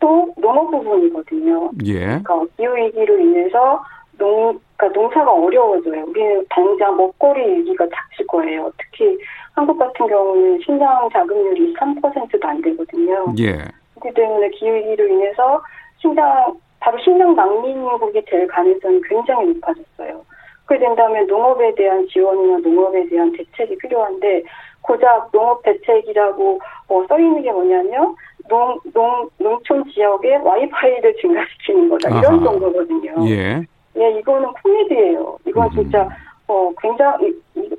또 0.00 0.32
농업 0.36 0.70
부분이거든요. 0.70 1.70
예. 1.84 1.98
그러니까 2.00 2.42
기후 2.56 2.74
위기로 2.74 3.18
인해서 3.18 3.82
농, 4.18 4.58
그러니까 4.76 5.00
농사가 5.00 5.32
어려워져요. 5.32 6.04
우리는 6.04 6.44
당장 6.50 6.96
먹거리 6.96 7.58
위기가 7.58 7.86
닥칠 7.88 8.26
거예요. 8.26 8.72
특히 8.78 9.18
한국 9.52 9.78
같은 9.78 10.06
경우는 10.06 10.60
신장 10.64 11.08
자급률이 11.12 11.74
3%도 11.74 12.48
안 12.48 12.60
되거든요. 12.62 13.26
예. 13.38 13.58
그렇기 13.94 14.14
때문에 14.14 14.48
기후 14.50 14.74
위기로 14.74 15.06
인해서 15.06 15.62
신장 15.98 16.54
바로 16.80 16.98
신장 16.98 17.34
낭민국이 17.34 18.22
될 18.24 18.46
가능성이 18.46 19.00
굉장히 19.02 19.52
높아졌어요. 19.52 20.24
그렇게 20.64 20.86
된다면 20.86 21.26
농업에 21.26 21.74
대한 21.74 22.06
지원이나 22.08 22.58
농업에 22.58 23.06
대한 23.08 23.32
대책이 23.32 23.76
필요한데 23.78 24.42
고작 24.82 25.30
농업 25.32 25.62
대책이라고 25.62 26.60
어, 26.88 27.04
써 27.08 27.18
있는 27.18 27.42
게 27.42 27.52
뭐냐면 27.52 28.14
농, 28.48 28.78
농, 28.92 29.28
농촌 29.38 29.84
지역에 29.90 30.36
와이파이를 30.36 31.16
증가시키는 31.20 31.88
거다. 31.88 32.08
이런 32.10 32.34
아하. 32.34 32.44
정도거든요. 32.44 33.28
예. 33.28 33.64
예, 33.96 34.18
이거는 34.18 34.48
코미디예요. 34.62 35.38
이건 35.46 35.68
음. 35.68 35.74
진짜, 35.74 36.08
어, 36.46 36.70
굉장히, 36.80 37.32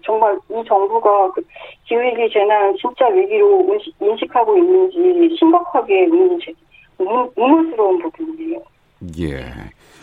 정말 0.03 0.37
이 0.49 0.63
정부가 0.67 1.31
그 1.31 1.41
기후위기 1.85 2.31
재난 2.33 2.75
진짜 2.77 3.07
위기로 3.07 3.67
인식, 3.99 4.35
하고 4.35 4.57
있는지 4.57 5.35
심각하게 5.37 6.01
의문이, 6.01 6.39
의문스러운 7.35 7.99
부분이에요. 7.99 8.61
예. 9.19 9.45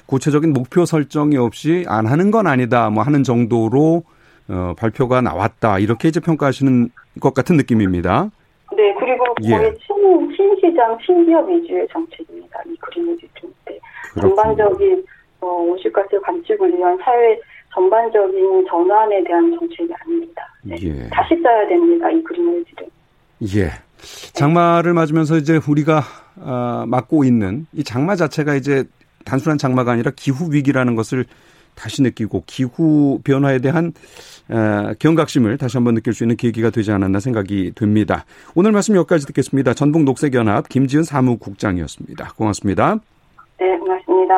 구체적인 0.06 0.52
목표 0.52 0.84
설정이 0.84 1.36
없이 1.36 1.84
안 1.88 2.06
하는 2.06 2.30
건 2.30 2.46
아니다, 2.46 2.90
뭐 2.90 3.02
하는 3.02 3.22
정도로 3.22 4.02
어, 4.48 4.74
발표가 4.76 5.20
나왔다. 5.20 5.78
이렇게 5.78 6.08
이제 6.08 6.20
평가하시는 6.20 6.90
것 7.20 7.34
같은 7.34 7.56
느낌입니다. 7.56 8.30
네, 8.76 8.94
그리고 8.98 9.24
거의 9.34 9.52
예. 9.52 9.74
친, 9.78 10.36
친시 10.36 10.68
소비장 10.78 10.96
신기업 11.04 11.48
위주의 11.50 11.86
정책입니다. 11.90 12.60
이 12.66 12.76
그린뉴딜 12.76 13.28
때 13.64 13.78
전반적인 14.20 15.04
어, 15.40 15.46
온실가스 15.46 16.20
감축을 16.20 16.76
위한 16.76 16.96
사회 17.02 17.38
전반적인 17.74 18.66
전환에 18.68 19.24
대한 19.24 19.56
정책이 19.58 19.92
아닙니다. 20.00 20.42
네. 20.62 20.76
예. 20.82 21.08
다시 21.08 21.40
짜야 21.42 21.68
됩니다. 21.68 22.10
이 22.10 22.22
그린뉴딜은. 22.22 22.90
예. 23.56 23.70
장마를 24.32 24.94
맞으면서 24.94 25.36
이제 25.36 25.58
우리가 25.68 26.02
어, 26.36 26.84
맞고 26.86 27.24
있는 27.24 27.66
이 27.72 27.82
장마 27.82 28.14
자체가 28.14 28.54
이제 28.54 28.84
단순한 29.24 29.58
장마가 29.58 29.92
아니라 29.92 30.12
기후 30.14 30.52
위기라는 30.52 30.94
것을 30.94 31.24
다시 31.78 32.02
느끼고 32.02 32.42
기후 32.46 33.20
변화에 33.22 33.60
대한 33.60 33.92
어, 34.48 34.92
경각심을 34.98 35.58
다시 35.58 35.76
한번 35.76 35.94
느낄 35.94 36.12
수 36.12 36.24
있는 36.24 36.36
계기가 36.36 36.70
되지 36.70 36.90
않았나 36.90 37.20
생각이 37.20 37.72
됩니다. 37.74 38.24
오늘 38.54 38.72
말씀 38.72 38.96
여기까지 38.96 39.26
듣겠습니다. 39.26 39.74
전북 39.74 40.02
녹색연합 40.02 40.68
김지은 40.68 41.04
사무국장이었습니다. 41.04 42.32
고맙습니다. 42.36 42.98
네, 43.60 43.78
고맙습니다. 43.78 44.34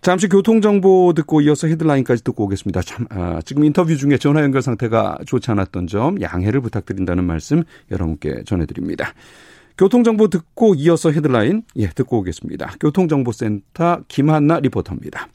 잠시 0.00 0.28
교통정보 0.28 1.12
듣고 1.14 1.42
이어서 1.42 1.66
헤드라인까지 1.66 2.24
듣고 2.24 2.44
오겠습니다. 2.44 2.80
참, 2.80 3.06
아, 3.10 3.40
지금 3.44 3.64
인터뷰 3.64 3.94
중에 3.96 4.16
전화 4.16 4.42
연결 4.42 4.62
상태가 4.62 5.18
좋지 5.26 5.50
않았던 5.50 5.88
점 5.88 6.20
양해를 6.22 6.62
부탁드린다는 6.62 7.24
말씀 7.24 7.64
여러분께 7.90 8.44
전해드립니다. 8.46 9.12
교통정보 9.76 10.28
듣고 10.28 10.74
이어서 10.76 11.10
헤드라인 11.10 11.62
예 11.76 11.88
듣고 11.88 12.18
오겠습니다. 12.18 12.74
교통정보센터 12.80 14.00
김한나 14.08 14.60
리포터입니다. 14.60 15.28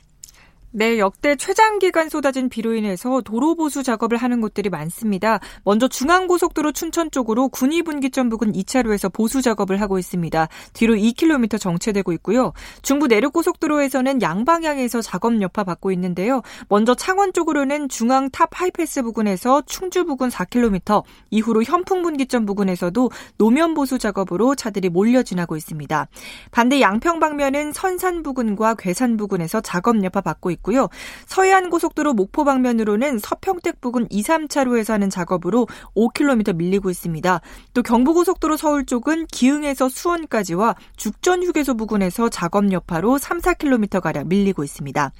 네, 0.77 0.99
역대 0.99 1.37
최장 1.37 1.79
기간 1.79 2.09
쏟아진 2.09 2.49
비로 2.49 2.75
인해서 2.75 3.21
도로 3.21 3.55
보수 3.55 3.81
작업을 3.81 4.17
하는 4.17 4.41
곳들이 4.41 4.69
많습니다. 4.69 5.39
먼저 5.63 5.87
중앙고속도로 5.87 6.73
춘천 6.73 7.11
쪽으로 7.11 7.47
군위분기점 7.47 8.27
부근 8.27 8.51
2차로에서 8.51 9.09
보수 9.13 9.41
작업을 9.41 9.79
하고 9.79 9.97
있습니다. 9.97 10.49
뒤로 10.73 10.95
2km 10.95 11.61
정체되고 11.61 12.11
있고요. 12.11 12.51
중부 12.81 13.07
내륙고속도로에서는 13.07 14.21
양방향에서 14.21 14.99
작업 14.99 15.41
여파 15.41 15.63
받고 15.63 15.93
있는데요. 15.93 16.41
먼저 16.67 16.93
창원 16.93 17.31
쪽으로는 17.31 17.87
중앙 17.87 18.29
탑 18.29 18.49
하이패스 18.51 19.01
부근에서 19.03 19.61
충주 19.65 20.03
부근 20.03 20.27
4km, 20.27 21.03
이후로 21.29 21.63
현풍분기점 21.63 22.45
부근에서도 22.45 23.11
노면 23.37 23.75
보수 23.75 23.97
작업으로 23.97 24.55
차들이 24.55 24.89
몰려 24.89 25.23
지나고 25.23 25.55
있습니다. 25.55 26.09
반대 26.51 26.81
양평 26.81 27.21
방면은 27.21 27.71
선산 27.71 28.23
부근과 28.23 28.75
괴산 28.75 29.15
부근에서 29.15 29.61
작업 29.61 30.03
여파 30.03 30.19
받고 30.19 30.51
있고 30.51 30.64
있고요. 30.65 30.89
서해안 31.27 31.69
고속도로 31.69 32.13
목포 32.13 32.43
방면으로는 32.43 33.19
서평택 33.19 33.79
부근 33.79 34.07
2, 34.09 34.23
3차로에서 34.23 34.93
하는 34.93 35.09
작업으로 35.09 35.67
5km 35.95 36.55
밀리고 36.55 36.89
있습니다. 36.89 37.41
또 37.73 37.83
경부고속도로 37.83 38.57
서울 38.57 38.85
쪽은 38.85 39.27
기흥에서 39.27 39.89
수원까지와 39.89 40.75
죽전 40.97 41.43
휴게소 41.43 41.75
부근에서 41.75 42.29
작업 42.29 42.71
여파로 42.71 43.17
3, 43.17 43.39
4km 43.39 44.01
가량 44.01 44.27
밀리고 44.27 44.63
있습니다. 44.63 45.11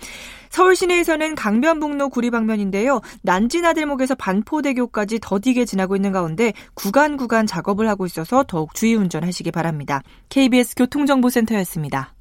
서울 0.50 0.76
시내에서는 0.76 1.36
강변북로 1.36 2.10
구리 2.10 2.32
방면인데요. 2.32 3.02
난지나들목에서 3.24 4.16
반포대교까지 4.16 5.20
더디게 5.22 5.66
지나고 5.66 5.96
있는 5.96 6.12
가운데 6.12 6.54
구간 6.74 7.18
구간 7.18 7.46
작업을 7.46 7.90
하고 7.90 8.06
있어서 8.06 8.46
더욱 8.48 8.74
주의 8.74 8.96
운전하시기 8.96 9.52
바랍니다. 9.52 10.02
KBS 10.30 10.76
교통정보센터였습니다. 10.76 12.15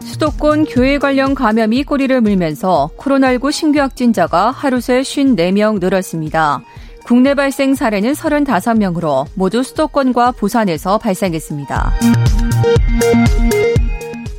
수도권 0.00 0.66
교회 0.66 0.98
관련 0.98 1.34
감염이 1.34 1.84
꼬리를 1.84 2.20
물면서 2.20 2.90
코로나19 2.98 3.52
신규 3.52 3.80
확진자가 3.80 4.50
하루 4.50 4.80
새 4.80 5.00
54명 5.00 5.80
늘었습니다. 5.80 6.62
국내 7.04 7.34
발생 7.34 7.74
사례는 7.74 8.12
35명으로 8.12 9.26
모두 9.34 9.62
수도권과 9.62 10.32
부산에서 10.32 10.98
발생했습니다. 10.98 11.92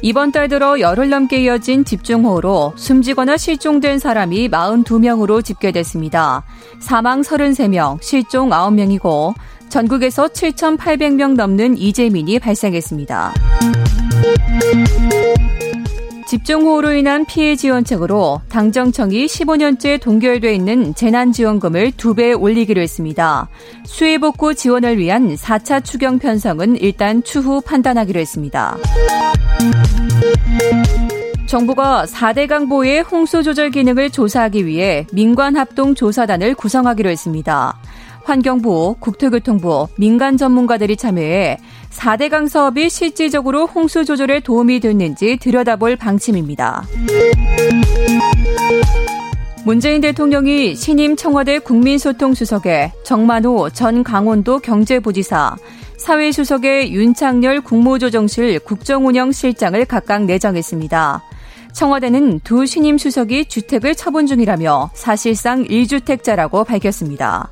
이번 0.04 0.32
달 0.32 0.48
들어 0.48 0.80
열흘 0.80 1.10
넘게 1.10 1.44
이어진 1.44 1.86
집중호우로 1.86 2.74
숨지거나 2.76 3.38
실종된 3.38 4.00
사람이 4.00 4.50
42명으로 4.50 5.44
집계됐습니다. 5.44 6.44
사망 6.80 7.22
33명, 7.22 8.02
실종 8.02 8.50
9명이고 8.50 9.34
전국에서 9.72 10.28
7,800명 10.28 11.36
넘는 11.36 11.78
이재민이 11.78 12.40
발생했습니다. 12.40 13.34
집중호우로 16.28 16.94
인한 16.94 17.26
피해 17.26 17.56
지원책으로 17.56 18.42
당정청이 18.50 19.26
15년째 19.26 20.00
동결돼 20.00 20.54
있는 20.54 20.94
재난지원금을 20.94 21.92
2배 21.92 22.40
올리기로 22.40 22.82
했습니다. 22.82 23.50
수해복구 23.86 24.56
지원을 24.56 24.98
위한 24.98 25.36
4차 25.36 25.84
추경 25.84 26.20
편성은 26.20 26.78
일단 26.78 27.24
추후 27.24 27.62
판단하기로 27.62 28.20
했습니다. 28.20 28.78
정부가 31.48 32.06
4대 32.06 32.48
강보의 32.48 33.02
홍수 33.02 33.44
조절 33.44 33.72
기능을 33.72 34.10
조사하기 34.10 34.66
위해 34.66 35.06
민관 35.12 35.58
합동 35.58 35.96
조사단을 35.96 36.56
구성하기로 36.56 37.10
했습니다. 37.10 37.78
환경부, 38.24 38.96
국토교통부, 39.00 39.88
민간 39.98 40.38
전문가들이 40.38 40.96
참여해 40.96 41.58
4대강 41.92 42.48
사업이 42.48 42.90
실질적으로 42.90 43.66
홍수 43.66 44.06
조절에 44.06 44.40
도움이 44.40 44.80
됐는지 44.80 45.38
들여다볼 45.38 45.96
방침입니다. 45.96 46.84
문재인 49.64 50.02
대통령이 50.02 50.76
신임 50.76 51.16
청와대 51.16 51.60
국민소통수석에 51.60 52.94
정만호 53.04 53.70
전 53.70 54.04
강원도 54.04 54.60
경제부지사, 54.60 55.56
사회수석에 55.98 56.92
윤창열 56.92 57.62
국무조정실 57.62 58.60
국정운영실장을 58.62 59.86
각각 59.86 60.26
내정했습니다. 60.26 61.22
청와대는 61.74 62.40
두 62.40 62.66
신임 62.66 62.98
수석이 62.98 63.46
주택을 63.46 63.96
처분 63.96 64.26
중이라며 64.26 64.90
사실상 64.94 65.64
1주택자라고 65.64 66.66
밝혔습니다. 66.66 67.52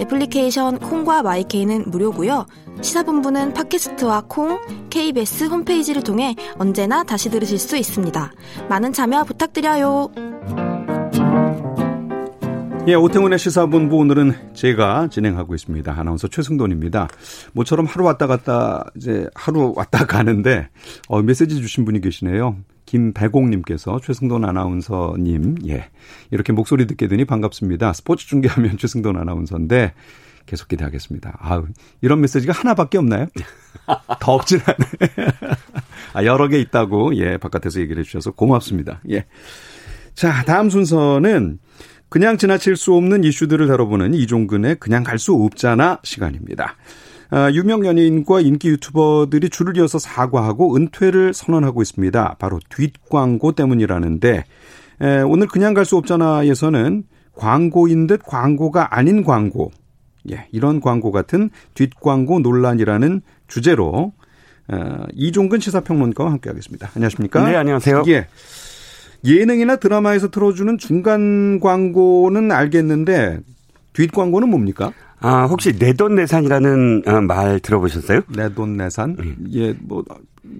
애플리케이션 0.00 0.78
콩과 0.78 1.22
마이케이는 1.22 1.90
무료고요. 1.90 2.46
시사본부는 2.80 3.54
팟캐스트와 3.54 4.24
콩, 4.28 4.60
KBS 4.90 5.44
홈페이지를 5.44 6.02
통해 6.02 6.34
언제나 6.58 7.02
다시 7.04 7.30
들으실 7.30 7.58
수 7.58 7.76
있습니다. 7.76 8.32
많은 8.68 8.92
참여 8.92 9.24
부탁드려요. 9.24 10.10
예, 12.88 12.94
오태훈의 12.94 13.36
시사본부 13.40 13.96
오늘은 13.96 14.52
제가 14.54 15.08
진행하고 15.08 15.56
있습니다. 15.56 15.92
아나운서 15.92 16.28
최승돈입니다. 16.28 17.08
모처럼 17.52 17.84
하루 17.84 18.04
왔다 18.04 18.28
갔다 18.28 18.84
이제 18.94 19.26
하루 19.34 19.72
왔다 19.74 20.06
가는데 20.06 20.68
어, 21.08 21.20
메시지 21.20 21.56
주신 21.60 21.84
분이 21.84 22.00
계시네요. 22.00 22.56
김배공님께서 22.86 24.00
최승돈 24.02 24.44
아나운서님, 24.44 25.56
예. 25.68 25.90
이렇게 26.30 26.52
목소리 26.52 26.86
듣게 26.86 27.08
되니 27.08 27.24
반갑습니다. 27.24 27.92
스포츠 27.92 28.26
중계하면 28.26 28.78
최승돈 28.78 29.16
아나운서인데 29.16 29.92
계속 30.46 30.68
기대하겠습니다. 30.68 31.36
아 31.40 31.62
이런 32.00 32.20
메시지가 32.20 32.52
하나밖에 32.52 32.98
없나요? 32.98 33.26
더 34.20 34.32
없진 34.32 34.60
않네. 34.64 35.34
아, 36.14 36.24
여러 36.24 36.48
개 36.48 36.58
있다고, 36.60 37.16
예, 37.16 37.36
바깥에서 37.36 37.80
얘기를 37.80 38.00
해주셔서 38.00 38.30
고맙습니다. 38.30 39.00
예. 39.10 39.26
자, 40.14 40.44
다음 40.44 40.70
순서는 40.70 41.58
그냥 42.08 42.38
지나칠 42.38 42.76
수 42.76 42.94
없는 42.94 43.24
이슈들을 43.24 43.66
다뤄보는 43.66 44.14
이종근의 44.14 44.76
그냥 44.76 45.02
갈 45.02 45.18
수 45.18 45.34
없잖아 45.34 45.98
시간입니다. 46.04 46.76
아, 47.30 47.50
유명 47.52 47.84
연예인과 47.84 48.40
인기 48.40 48.68
유튜버들이 48.68 49.50
줄을 49.50 49.76
이어서 49.76 49.98
사과하고 49.98 50.76
은퇴를 50.76 51.34
선언하고 51.34 51.82
있습니다. 51.82 52.36
바로 52.38 52.60
뒷광고 52.70 53.52
때문이라는데 53.52 54.44
에, 55.00 55.20
오늘 55.22 55.46
그냥 55.48 55.74
갈 55.74 55.84
수 55.84 55.96
없잖아에서는 55.96 57.04
광고인 57.34 58.06
듯 58.06 58.22
광고가 58.24 58.96
아닌 58.96 59.24
광고 59.24 59.70
예, 60.30 60.46
이런 60.52 60.80
광고 60.80 61.12
같은 61.12 61.50
뒷광고 61.74 62.40
논란이라는 62.40 63.22
주제로 63.48 64.12
어, 64.68 65.04
이종근 65.14 65.60
시사평론가와 65.60 66.30
함께하겠습니다. 66.32 66.90
안녕하십니까? 66.96 67.48
네, 67.48 67.56
안녕하세요. 67.56 68.04
예. 68.08 68.26
예능이나 69.24 69.76
드라마에서 69.76 70.30
틀어주는 70.30 70.78
중간 70.78 71.60
광고는 71.60 72.50
알겠는데 72.52 73.40
뒷 73.92 74.12
광고는 74.12 74.48
뭡니까? 74.48 74.92
아, 75.26 75.46
혹시 75.46 75.72
내돈내산이라는 75.76 77.02
어, 77.06 77.20
말 77.20 77.58
들어보셨어요? 77.58 78.20
내돈내산? 78.28 79.16
음. 79.18 79.48
예, 79.52 79.72
뭐 79.80 80.04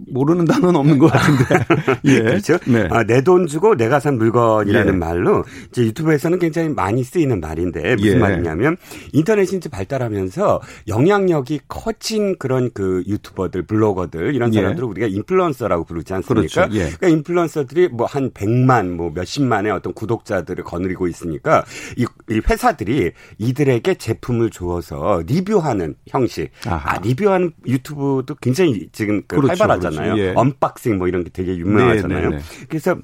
모르는 0.09 0.45
단어는 0.47 0.77
없는 0.77 0.99
것 0.99 1.09
같은데. 1.13 1.45
예. 2.05 2.21
그렇죠. 2.23 2.59
네. 2.67 2.89
아, 2.91 3.05
내 3.05 3.21
돈 3.27 3.47
주고 3.49 3.75
내가 3.75 3.99
산 3.99 4.19
물건이라는 4.19 4.95
예. 4.95 4.97
말로 4.97 5.45
이제 5.71 5.83
유튜브에서는 5.83 6.39
굉장히 6.39 6.69
많이 6.69 7.03
쓰이는 7.03 7.41
말인데 7.41 7.97
무슨 7.97 8.13
예. 8.13 8.19
말이냐면 8.19 8.77
인터넷이 9.13 9.57
이제 9.57 9.69
발달하면서 9.69 10.61
영향력이 10.89 11.61
커진 11.69 12.37
그런 12.39 12.71
그 12.73 13.03
유튜버들, 13.07 13.63
블로거들 13.65 14.35
이런 14.35 14.55
예. 14.55 14.59
사람들을 14.59 14.87
예. 14.87 14.91
우리가 14.91 15.07
인플루언서라고 15.09 15.85
부르지 15.85 16.15
않습니까? 16.15 16.67
그렇죠. 16.67 16.75
예. 16.77 16.85
그러니까 16.85 17.09
인플루언서들이 17.09 17.89
뭐 17.89 18.07
한 18.07 18.31
100만 18.31 18.91
뭐 18.91 19.11
몇십만의 19.15 19.73
어떤 19.73 19.93
구독자들을 19.93 20.63
거느리고 20.65 21.09
있으니까 21.09 21.65
이, 21.97 22.07
이 22.31 22.41
회사들이 22.49 23.11
이들에게 23.39 23.95
제품을 23.95 24.51
주어서 24.51 25.23
리뷰하는 25.27 25.97
형식. 26.09 26.51
아하. 26.67 26.93
아, 26.95 26.99
리뷰하는 27.01 27.53
유튜브도 27.67 28.37
굉장히 28.37 28.89
지금 28.93 29.23
그 29.27 29.37
그렇죠. 29.37 29.49
활발하 29.49 29.76
하잖아요. 29.77 30.15
그렇죠. 30.15 30.23
예. 30.23 30.33
unboxing 30.35 30.99
뭐 30.99 31.09
이런 31.09 31.25
게 31.25 31.31
되게 31.31 31.57
유명하잖아요. 31.57 32.31
네, 32.31 32.37
네, 32.37 32.37
네. 32.37 32.67
그래서 32.69 32.97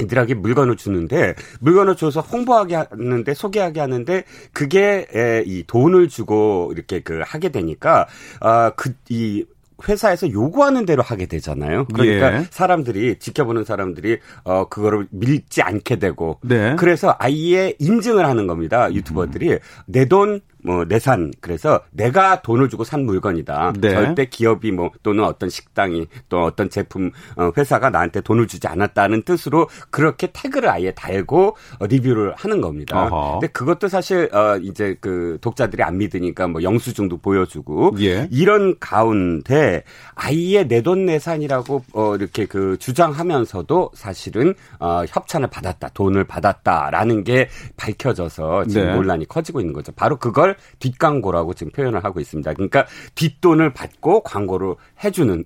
이들에게 0.00 0.34
물건을 0.34 0.76
주는데 0.76 1.34
물건을 1.60 1.96
줘서 1.96 2.20
홍보하게 2.20 2.76
하는데 2.76 3.34
소개하게 3.34 3.80
하는데 3.80 4.24
그게 4.52 5.06
이 5.44 5.64
돈을 5.66 6.08
주고 6.08 6.70
이렇게 6.72 7.00
그 7.00 7.20
하게 7.24 7.48
되니까 7.48 8.06
아그이 8.40 9.44
회사에서 9.88 10.30
요구하는 10.32 10.86
대로 10.86 11.02
하게 11.02 11.26
되잖아요. 11.26 11.86
그러니까 11.94 12.40
예. 12.40 12.44
사람들이 12.50 13.20
지켜보는 13.20 13.64
사람들이 13.64 14.18
어 14.42 14.68
그거를 14.68 15.06
밀지 15.10 15.62
않게 15.62 16.00
되고 16.00 16.38
네. 16.42 16.74
그래서 16.76 17.14
아예 17.18 17.74
인증을 17.78 18.26
하는 18.26 18.46
겁니다. 18.48 18.92
유튜버들이 18.92 19.52
음. 19.52 19.58
내돈 19.86 20.40
뭐 20.62 20.84
내산 20.84 21.32
그래서 21.40 21.80
내가 21.90 22.42
돈을 22.42 22.68
주고 22.68 22.84
산 22.84 23.04
물건이다. 23.04 23.74
네. 23.80 23.90
절대 23.90 24.26
기업이 24.26 24.72
뭐 24.72 24.90
또는 25.02 25.24
어떤 25.24 25.48
식당이 25.48 26.06
또 26.28 26.42
어떤 26.44 26.68
제품 26.70 27.10
어, 27.36 27.50
회사가 27.56 27.90
나한테 27.90 28.20
돈을 28.20 28.46
주지 28.46 28.66
않았다는 28.66 29.22
뜻으로 29.22 29.68
그렇게 29.90 30.28
태그를 30.32 30.68
아예 30.68 30.90
달고 30.92 31.56
어, 31.78 31.86
리뷰를 31.86 32.34
하는 32.36 32.60
겁니다. 32.60 33.06
어허. 33.06 33.40
근데 33.40 33.46
그것도 33.52 33.88
사실 33.88 34.28
어 34.34 34.56
이제 34.58 34.96
그 35.00 35.38
독자들이 35.40 35.82
안 35.82 35.98
믿으니까 35.98 36.48
뭐 36.48 36.62
영수증도 36.62 37.18
보여주고 37.18 37.94
예. 38.00 38.28
이런 38.30 38.78
가운데 38.78 39.84
아예 40.14 40.64
내돈 40.64 41.06
내산이라고 41.06 41.84
어 41.92 42.16
이렇게 42.16 42.46
그 42.46 42.76
주장하면서도 42.78 43.92
사실은 43.94 44.54
어 44.80 45.04
협찬을 45.08 45.48
받았다, 45.48 45.90
돈을 45.94 46.24
받았다라는 46.24 47.24
게 47.24 47.48
밝혀져서 47.76 48.66
지금 48.66 48.86
네. 48.86 48.94
논란이 48.94 49.26
커지고 49.28 49.60
있는 49.60 49.72
거죠. 49.72 49.92
바로 49.92 50.16
그걸 50.16 50.47
걸 50.48 50.56
뒷광고라고 50.78 51.54
지금 51.54 51.72
표현을 51.72 52.04
하고 52.04 52.20
있습니다. 52.20 52.52
그러니까 52.54 52.86
뒷돈을 53.14 53.72
받고 53.72 54.22
광고를 54.22 54.74
해주는 55.04 55.44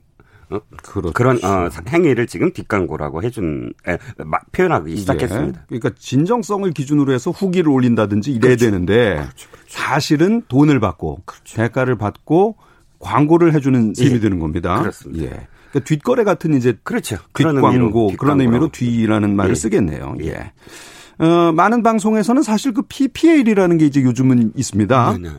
어? 0.51 0.61
그렇죠. 0.83 1.13
그런 1.15 1.43
어, 1.43 1.71
행위를 1.89 2.27
지금 2.27 2.53
뒷광고라고 2.53 3.23
해준 3.23 3.73
에, 3.89 3.97
마, 4.19 4.39
표현하기 4.53 4.97
시작했습니다. 4.97 5.61
예. 5.61 5.65
그러니까 5.67 5.91
진정성을 5.99 6.71
기준으로 6.73 7.13
해서 7.13 7.31
후기를 7.31 7.71
올린다든지 7.71 8.33
이래야 8.33 8.51
그렇죠. 8.51 8.65
되는데 8.67 9.15
그렇죠. 9.15 9.51
그렇죠. 9.51 9.67
사실은 9.69 10.43
돈을 10.49 10.79
받고 10.79 11.23
그렇죠. 11.25 11.57
대가를 11.57 11.97
받고 11.97 12.57
광고를 12.99 13.55
해주는 13.55 13.95
셈이 13.95 14.17
예. 14.17 14.21
되는 14.21 14.39
겁니다. 14.39 14.79
그렇습니다. 14.79 15.25
예. 15.25 15.29
그러니까 15.71 15.89
뒷거래 15.89 16.25
같은 16.25 16.55
이제 16.55 16.79
그렇죠. 16.83 17.17
뒷광고 17.33 18.13
그런 18.19 18.41
의미로 18.43 18.69
뒤라는 18.69 19.35
말을 19.35 19.53
예. 19.53 19.55
쓰겠네요. 19.55 20.17
예. 20.21 20.53
예. 21.23 21.27
어, 21.27 21.53
많은 21.53 21.83
방송에서는 21.83 22.43
사실 22.43 22.73
그 22.73 22.83
PPL이라는 22.83 23.79
게 23.79 23.87
이제 23.87 24.03
요즘은 24.03 24.53
있습니다. 24.57 25.19
네네. 25.19 25.35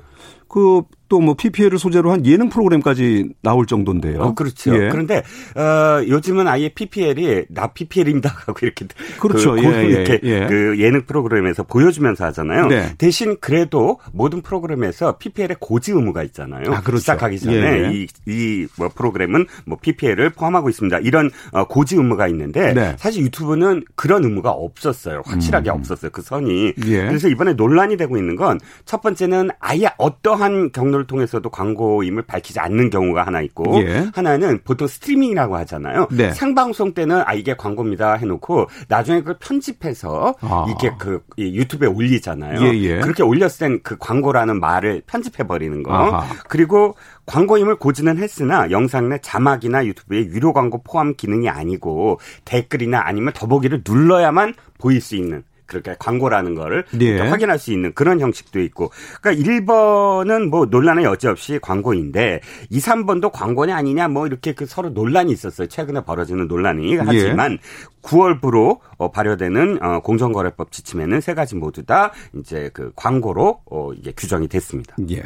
그 0.48 0.84
또뭐 1.10 1.36
PPL을 1.36 1.78
소재로 1.78 2.12
한 2.12 2.26
예능 2.26 2.50
프로그램까지 2.50 3.30
나올 3.42 3.66
정도인데요. 3.66 4.22
어, 4.22 4.34
그렇죠. 4.34 4.74
예. 4.76 4.89
그런데 4.89 5.24
어, 5.56 6.04
요즘은 6.08 6.48
아예 6.48 6.70
PPL이 6.70 7.46
나 7.50 7.68
PPL입니다 7.68 8.30
하고 8.30 8.60
이렇게 8.62 8.86
그렇죠. 9.20 9.54
그, 9.54 9.63
예, 9.63 9.86
이렇게 9.86 10.20
예. 10.24 10.48
그 10.48 10.76
예능 10.80 11.06
프로그램에서 11.06 11.63
보여주면서 11.63 12.26
하잖아요. 12.26 12.68
네. 12.68 12.94
대신 12.98 13.38
그래도 13.39 14.00
모든 14.12 14.42
프로그램에서 14.42 15.18
PPL의 15.18 15.58
고지 15.60 15.92
의무가 15.92 16.24
있잖아요. 16.24 16.72
아, 16.74 16.82
그렇죠. 16.82 17.02
시작하기 17.02 17.39
전에 17.39 17.56
예. 17.56 18.08
이이뭐 18.28 18.89
프로그램은 18.96 19.46
뭐 19.66 19.78
PPL을 19.82 20.32
포함하고 20.32 20.70
있습니다. 20.70 21.00
이런 21.00 21.30
어, 21.52 21.66
고지 21.68 21.96
의무가 21.96 22.28
있는데 22.30 22.74
네. 22.74 22.96
사실 22.98 23.24
유튜브는 23.24 23.84
그런 23.96 24.24
의무가 24.24 24.52
없었어요. 24.52 25.22
확실하게 25.26 25.70
음. 25.70 25.76
없었어요. 25.76 26.12
그 26.12 26.22
선이. 26.22 26.74
예. 26.86 27.06
그래서 27.08 27.28
이번에 27.28 27.54
논란이 27.54 27.98
되고 27.98 28.18
있는 28.18 28.36
건 28.36 28.60
첫 28.86 29.02
번째는 29.02 29.50
아예 29.60 29.88
어떠한 29.98 30.72
경 30.72 30.93
로를 30.94 31.04
방송을 31.04 31.08
통해서도 31.08 31.50
광고임을 31.50 32.24
밝히지 32.24 32.60
않는 32.60 32.90
경우가 32.90 33.26
하나 33.26 33.42
있고 33.42 33.82
예. 33.82 34.08
하나는 34.14 34.60
보통 34.64 34.88
스트리밍이라고 34.88 35.58
하잖아요. 35.58 36.08
네. 36.12 36.32
생방송 36.32 36.94
때는 36.94 37.24
아 37.26 37.34
이게 37.34 37.56
광고입니다 37.56 38.14
해놓고 38.14 38.68
나중에 38.88 39.20
그걸 39.20 39.36
편집해서 39.40 40.36
아. 40.42 40.66
이게 40.70 40.92
그 40.98 41.22
유튜브에 41.38 41.88
올리잖아요. 41.88 42.62
예, 42.62 42.80
예. 42.80 43.00
그렇게 43.00 43.24
올렸을 43.24 43.60
땐 43.60 43.80
그 43.84 43.98
광고라는 43.98 44.60
말을 44.60 45.02
편집해 45.08 45.46
버리는 45.48 45.84
거. 45.84 45.92
아하. 45.94 46.34
그리고 46.48 46.96
광고임을 47.26 47.78
고지는 47.78 48.18
했으나 48.18 48.70
영상 48.72 49.10
내 49.10 49.18
자막이나 49.20 49.86
유튜브에 49.86 50.26
유료 50.28 50.54
광고 50.54 50.82
포함 50.84 51.16
기능이 51.16 51.50
아니고 51.50 52.20
댓글이나 52.46 53.02
아니면 53.04 53.34
더보기를 53.34 53.84
눌러야만 53.88 54.54
보일 54.78 55.02
수 55.02 55.16
있는 55.16 55.44
그렇게 55.65 55.95
광고라는 55.97 56.56
거를 56.56 56.86
네. 56.91 57.19
확인할 57.19 57.60
수 57.60 57.71
있는 57.71 57.93
그런 57.93 58.19
형식도 58.19 58.60
있고. 58.62 58.91
그러니까 59.21 59.43
1번은 59.43 60.49
뭐 60.49 60.65
논란의 60.65 61.06
여지 61.06 61.28
없이 61.28 61.60
광고인데 61.62 62.41
2, 62.69 62.80
3번도 62.80 63.32
광고냐 63.32 63.76
아니냐 63.76 64.08
뭐 64.08 64.28
이렇게 64.28 64.54
그 64.54 64.65
서로 64.65 64.89
논란이 64.89 65.32
있었어요. 65.32 65.67
최근에 65.67 66.02
벌어지는 66.02 66.47
논란이. 66.47 66.97
하지만 66.97 67.54
예. 67.54 67.58
9월부로 68.04 68.80
어, 68.97 69.12
발효되는 69.12 69.82
어, 69.82 69.99
공정거래법 70.02 70.71
지침에는 70.71 71.21
세 71.21 71.34
가지 71.34 71.56
모두 71.56 71.84
다 71.84 72.12
이제 72.36 72.69
그 72.73 72.91
광고로 72.95 73.62
어, 73.65 73.91
이게 73.93 74.12
규정이 74.12 74.47
됐습니다. 74.47 74.95
예. 75.10 75.23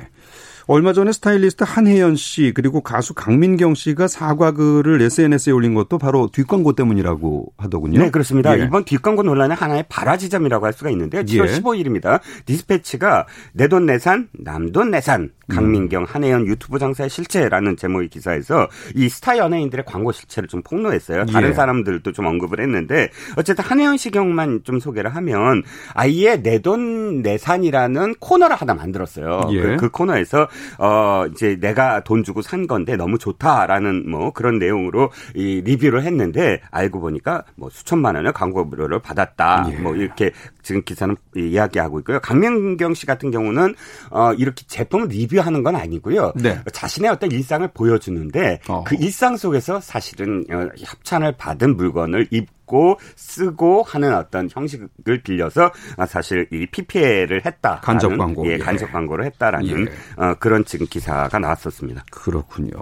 얼마 0.69 0.91
전에 0.91 1.13
스타일리스트 1.13 1.63
한혜연 1.65 2.17
씨 2.17 2.51
그리고 2.53 2.81
가수 2.81 3.13
강민경 3.13 3.73
씨가 3.73 4.09
사과글을 4.09 5.01
SNS에 5.01 5.53
올린 5.53 5.73
것도 5.73 5.97
바로 5.97 6.27
뒷광고 6.31 6.73
때문이라고 6.73 7.53
하더군요. 7.57 7.99
네, 8.01 8.09
그렇습니다. 8.11 8.59
예. 8.59 8.65
이번 8.65 8.83
뒷광고 8.83 9.23
논란은 9.23 9.55
하나의 9.55 9.85
발화지점이라고 9.87 10.65
할 10.65 10.73
수가 10.73 10.89
있는데요. 10.89 11.21
7월 11.23 11.47
예. 11.47 11.53
15일입니다. 11.61 12.19
디스패치가 12.45 13.27
내 13.53 13.67
돈 13.69 13.85
내산, 13.85 14.29
남돈 14.33 14.91
내산, 14.91 15.31
강민경, 15.49 16.05
한혜연 16.07 16.47
유튜브 16.47 16.79
장사의 16.79 17.09
실체라는 17.09 17.75
제목의 17.77 18.09
기사에서 18.09 18.67
이 18.95 19.07
스타 19.09 19.37
연예인들의 19.37 19.85
광고 19.85 20.11
실체를 20.11 20.47
좀 20.49 20.61
폭로했어요. 20.63 21.25
다른 21.27 21.49
예. 21.49 21.53
사람들도 21.53 22.11
좀 22.11 22.25
언급을 22.25 22.59
했는데 22.61 23.09
어쨌든 23.37 23.63
한혜연 23.63 23.95
씨 23.97 24.09
경우만 24.11 24.61
좀 24.65 24.79
소개를 24.79 25.15
하면 25.15 25.63
아예 25.93 26.41
내 26.41 26.59
돈 26.59 27.21
내산이라는 27.21 28.15
코너를 28.19 28.55
하나 28.55 28.73
만들었어요. 28.73 29.41
예. 29.51 29.61
그, 29.61 29.77
그 29.77 29.89
코너에서 29.89 30.47
어 30.77 31.25
이제 31.31 31.57
내가 31.59 32.03
돈 32.03 32.23
주고 32.23 32.41
산 32.41 32.67
건데 32.67 32.95
너무 32.95 33.17
좋다라는 33.17 34.09
뭐 34.09 34.31
그런 34.31 34.59
내용으로 34.59 35.11
이 35.35 35.61
리뷰를 35.63 36.03
했는데 36.03 36.61
알고 36.71 36.99
보니까 36.99 37.43
뭐 37.55 37.69
수천만 37.69 38.15
원의 38.15 38.33
광고료를 38.33 38.99
받았다. 38.99 39.69
예. 39.71 39.77
뭐 39.77 39.95
이렇게 39.95 40.31
지금 40.61 40.81
기사는 40.83 41.15
이야기하고 41.35 41.99
있고요. 41.99 42.19
강명경 42.19 42.93
씨 42.93 43.05
같은 43.05 43.31
경우는 43.31 43.75
어 44.09 44.33
이렇게 44.33 44.63
제품을 44.67 45.07
리뷰하는 45.07 45.63
건 45.63 45.75
아니고요. 45.75 46.33
네. 46.35 46.59
자신의 46.71 47.11
어떤 47.11 47.31
일상을 47.31 47.67
보여주는데 47.73 48.59
어. 48.67 48.83
그 48.83 48.95
일상 48.95 49.37
속에서 49.37 49.79
사실은 49.79 50.43
어, 50.51 50.69
협찬을 50.77 51.33
받은 51.37 51.77
물건을 51.77 52.27
입 52.31 52.56
고 52.67 52.99
쓰고 53.15 53.81
하는 53.83 54.13
어떤 54.13 54.49
형식을 54.51 55.23
빌려서 55.23 55.71
아, 55.95 56.05
사실 56.05 56.47
이 56.51 56.67
PPL을 56.67 57.45
했다. 57.45 57.79
간접 57.81 58.15
광고. 58.17 58.45
예, 58.45 58.57
간접 58.57 58.91
광고를 58.91 59.25
했다라는 59.25 59.87
예. 59.87 60.23
어, 60.23 60.35
그런 60.35 60.65
지금 60.65 60.85
기사가 60.85 61.39
나왔었습니다. 61.39 62.03
그렇군요. 62.11 62.73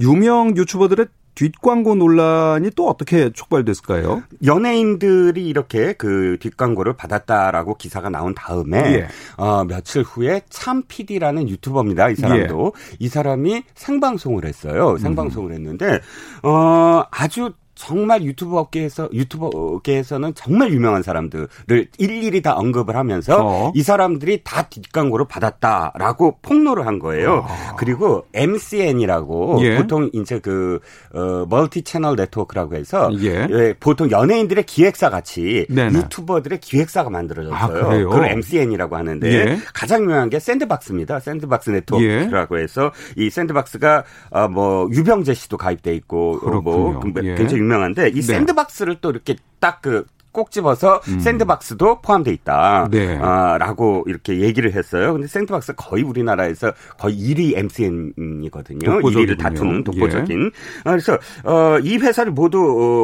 유명 0.00 0.56
유튜버들의 0.56 1.06
뒷광고 1.38 1.94
논란이 1.94 2.70
또 2.74 2.88
어떻게 2.88 3.30
촉발됐을까요? 3.30 4.24
연예인들이 4.44 5.46
이렇게 5.46 5.92
그 5.92 6.36
뒷광고를 6.40 6.94
받았다라고 6.94 7.76
기사가 7.76 8.08
나온 8.08 8.34
다음에 8.34 8.78
예. 8.78 9.08
어, 9.36 9.62
며칠 9.62 10.02
후에 10.02 10.42
참 10.50 10.82
PD라는 10.88 11.48
유튜버입니다. 11.48 12.08
이 12.10 12.16
사람도 12.16 12.72
예. 12.74 12.96
이 12.98 13.08
사람이 13.08 13.62
생방송을 13.76 14.46
했어요. 14.46 14.98
생방송을 14.98 15.52
음. 15.52 15.54
했는데 15.54 16.00
어, 16.42 17.04
아주 17.12 17.52
정말 17.78 18.24
유튜브 18.24 18.58
업계에서 18.58 19.08
유튜버 19.12 19.50
업계에서는 19.54 20.34
정말 20.34 20.72
유명한 20.72 21.02
사람들을 21.02 21.48
일일이 21.96 22.42
다 22.42 22.54
언급을 22.54 22.96
하면서 22.96 23.38
어. 23.40 23.72
이 23.74 23.82
사람들이 23.82 24.40
다 24.42 24.62
뒷광고를 24.68 25.26
받았다라고 25.28 26.38
폭로를 26.42 26.86
한 26.86 26.98
거예요. 26.98 27.46
아. 27.48 27.76
그리고 27.76 28.26
MCN이라고 28.34 29.60
예. 29.62 29.76
보통 29.76 30.10
이제 30.12 30.40
그 30.40 30.80
어, 31.14 31.46
multi 31.48 31.82
channel 31.82 32.16
network라고 32.16 32.74
해서 32.74 33.10
예. 33.22 33.46
예, 33.48 33.74
보통 33.78 34.10
연예인들의 34.10 34.64
기획사 34.64 35.08
같이 35.08 35.66
네네. 35.70 35.98
유튜버들의 35.98 36.58
기획사가 36.60 37.10
만들어졌어요. 37.10 37.86
아, 37.86 37.96
그걸 37.96 38.24
MCN이라고 38.32 38.96
하는데 38.96 39.32
예. 39.32 39.58
가장 39.72 40.02
유명한 40.02 40.30
게 40.30 40.40
샌드박스입니다. 40.40 41.20
샌드박스 41.20 41.70
네트워크라고 41.70 42.58
예. 42.58 42.62
해서 42.64 42.90
이 43.16 43.30
샌드박스가 43.30 44.02
어, 44.30 44.48
뭐 44.48 44.88
유병재 44.92 45.34
씨도 45.34 45.56
가입돼 45.56 45.94
있고 45.94 46.40
어, 46.42 46.60
뭐 46.60 47.00
예. 47.22 47.34
굉장히 47.36 47.67
유명한데 47.68 48.08
이 48.08 48.14
네. 48.14 48.22
샌드박스를 48.22 48.96
또 49.00 49.10
이렇게 49.10 49.36
딱그 49.60 50.06
꼭 50.32 50.50
집어서 50.50 51.00
음. 51.08 51.20
샌드박스도 51.20 52.00
포함돼 52.00 52.30
있다. 52.32 52.88
네. 52.90 53.18
아, 53.20 53.58
라고 53.58 54.04
이렇게 54.06 54.40
얘기를 54.40 54.72
했어요. 54.72 55.12
근데 55.12 55.26
샌드박스 55.26 55.74
거의 55.74 56.02
우리나라에서 56.02 56.72
거의 56.98 57.16
1위 57.16 57.56
MCN이거든요. 57.56 58.78
1위를 59.00 59.38
다투는 59.38 59.84
독보적인. 59.84 60.40
예. 60.44 60.50
아, 60.84 60.90
그래서 60.90 61.14
어, 61.44 61.78
이 61.82 61.96
회사를 61.96 62.32
모두 62.32 62.58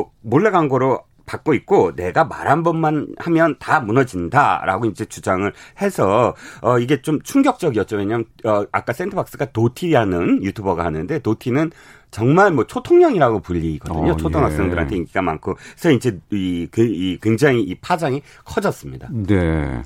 어, 0.07 0.13
몰래 0.21 0.51
광고로 0.51 1.01
받고 1.27 1.55
있고 1.55 1.95
내가 1.97 2.25
말 2.25 2.45
한 2.45 2.63
번만 2.63 3.09
하면 3.17 3.57
다 3.59 3.81
무너진다라고 3.81 4.85
이제 4.87 5.07
주장을 5.07 5.51
해서 5.81 6.35
어 6.61 6.79
이게 6.79 7.01
좀 7.01 7.21
충격적이었죠. 7.23 7.97
왜냐면 7.97 8.27
어 8.45 8.65
아까 8.71 8.93
샌드박스가 8.93 9.47
도티라는 9.47 10.45
유튜버가 10.45 10.85
하는데 10.85 11.19
도티는 11.21 11.71
정말 12.15 12.53
뭐 12.53 12.65
초통령이라고 12.65 13.41
불리거든요. 13.41 14.13
어, 14.13 14.17
초등학생들한테 14.17 14.95
예. 14.95 14.99
인기가 14.99 15.21
많고 15.21 15.57
그래서 15.73 15.91
이제 15.91 16.17
이, 16.31 16.69
그, 16.71 16.81
이 16.83 17.19
굉장히 17.21 17.61
이 17.63 17.75
파장이 17.75 18.23
커졌습니다. 18.45 19.09
네. 19.11 19.83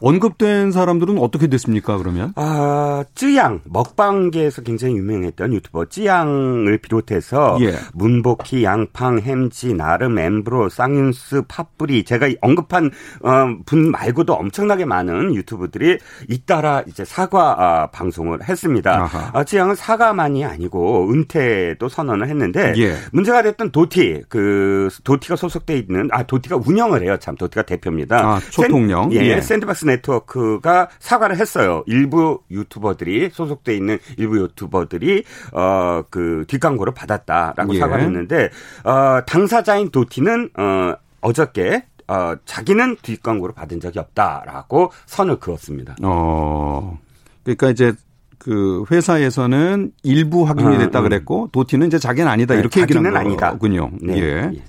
언급된 0.00 0.72
사람들은 0.72 1.18
어떻게 1.18 1.46
됐습니까, 1.48 1.98
그러면? 1.98 2.32
아, 2.36 3.04
쯔양, 3.14 3.60
먹방계에서 3.64 4.62
굉장히 4.62 4.96
유명했던 4.96 5.52
유튜버 5.52 5.86
쯔양을 5.86 6.78
비롯해서 6.78 7.58
예. 7.60 7.74
문복희, 7.94 8.64
양팡, 8.64 9.20
햄지, 9.20 9.74
나름, 9.74 10.18
엠브로, 10.18 10.68
쌍윤스, 10.68 11.42
팥뿌리 11.48 12.04
제가 12.04 12.28
언급한 12.40 12.90
어, 13.22 13.56
분 13.66 13.90
말고도 13.90 14.32
엄청나게 14.32 14.84
많은 14.84 15.34
유튜버들이 15.34 15.98
잇따라 16.28 16.82
이제 16.86 17.04
사과 17.04 17.56
아, 17.58 17.86
방송을 17.90 18.48
했습니다. 18.48 19.08
아, 19.32 19.44
쯔양은 19.44 19.74
사과만이 19.74 20.44
아니고 20.44 21.10
은퇴도 21.10 21.88
선언을 21.88 22.28
했는데 22.28 22.72
예. 22.76 22.94
문제가 23.12 23.42
됐던 23.42 23.72
도티, 23.72 24.22
그 24.28 24.88
도티가 25.04 25.36
소속돼 25.36 25.76
있는 25.76 26.08
아 26.12 26.22
도티가 26.22 26.56
운영을 26.64 27.02
해요. 27.02 27.16
참 27.20 27.34
도티가 27.36 27.62
대표입니다. 27.62 28.18
아, 28.18 28.40
초통령. 28.50 29.10
샌, 29.10 29.20
예, 29.20 29.26
예. 29.26 29.40
샌드박스 29.40 29.84
네트워크가 29.90 30.88
사과를 30.98 31.38
했어요. 31.38 31.82
일부 31.86 32.40
유튜버들이 32.50 33.30
소속돼 33.32 33.74
있는 33.76 33.98
일부 34.16 34.38
유튜버들이 34.38 35.24
어 35.52 35.90
그 36.10 36.44
뒷광고를 36.48 36.94
받았다라고 36.94 37.74
예. 37.74 37.78
사과를 37.78 38.04
했는데 38.04 38.50
어 38.84 39.20
당사자인 39.26 39.90
도티는 39.90 40.50
어 40.58 40.94
어저께 41.20 41.84
어 42.08 42.34
자기는 42.44 42.96
뒷광고를 43.02 43.54
받은 43.54 43.80
적이 43.80 43.98
없다라고 44.00 44.92
선을 45.06 45.36
그었습니다. 45.36 45.96
어. 46.02 46.98
그러니까 47.44 47.70
이제 47.70 47.92
그 48.38 48.84
회사에서는 48.90 49.92
일부 50.02 50.44
확인이 50.44 50.76
아, 50.76 50.78
됐다 50.78 51.00
음. 51.00 51.04
그랬고 51.04 51.48
도티는 51.52 51.88
이제 51.88 51.98
자기는 51.98 52.28
아니다 52.28 52.54
네, 52.54 52.60
이렇게 52.60 52.80
얘기는 52.80 53.36
거군요. 53.36 53.90
네. 54.00 54.16
예. 54.16 54.50
예. 54.54 54.62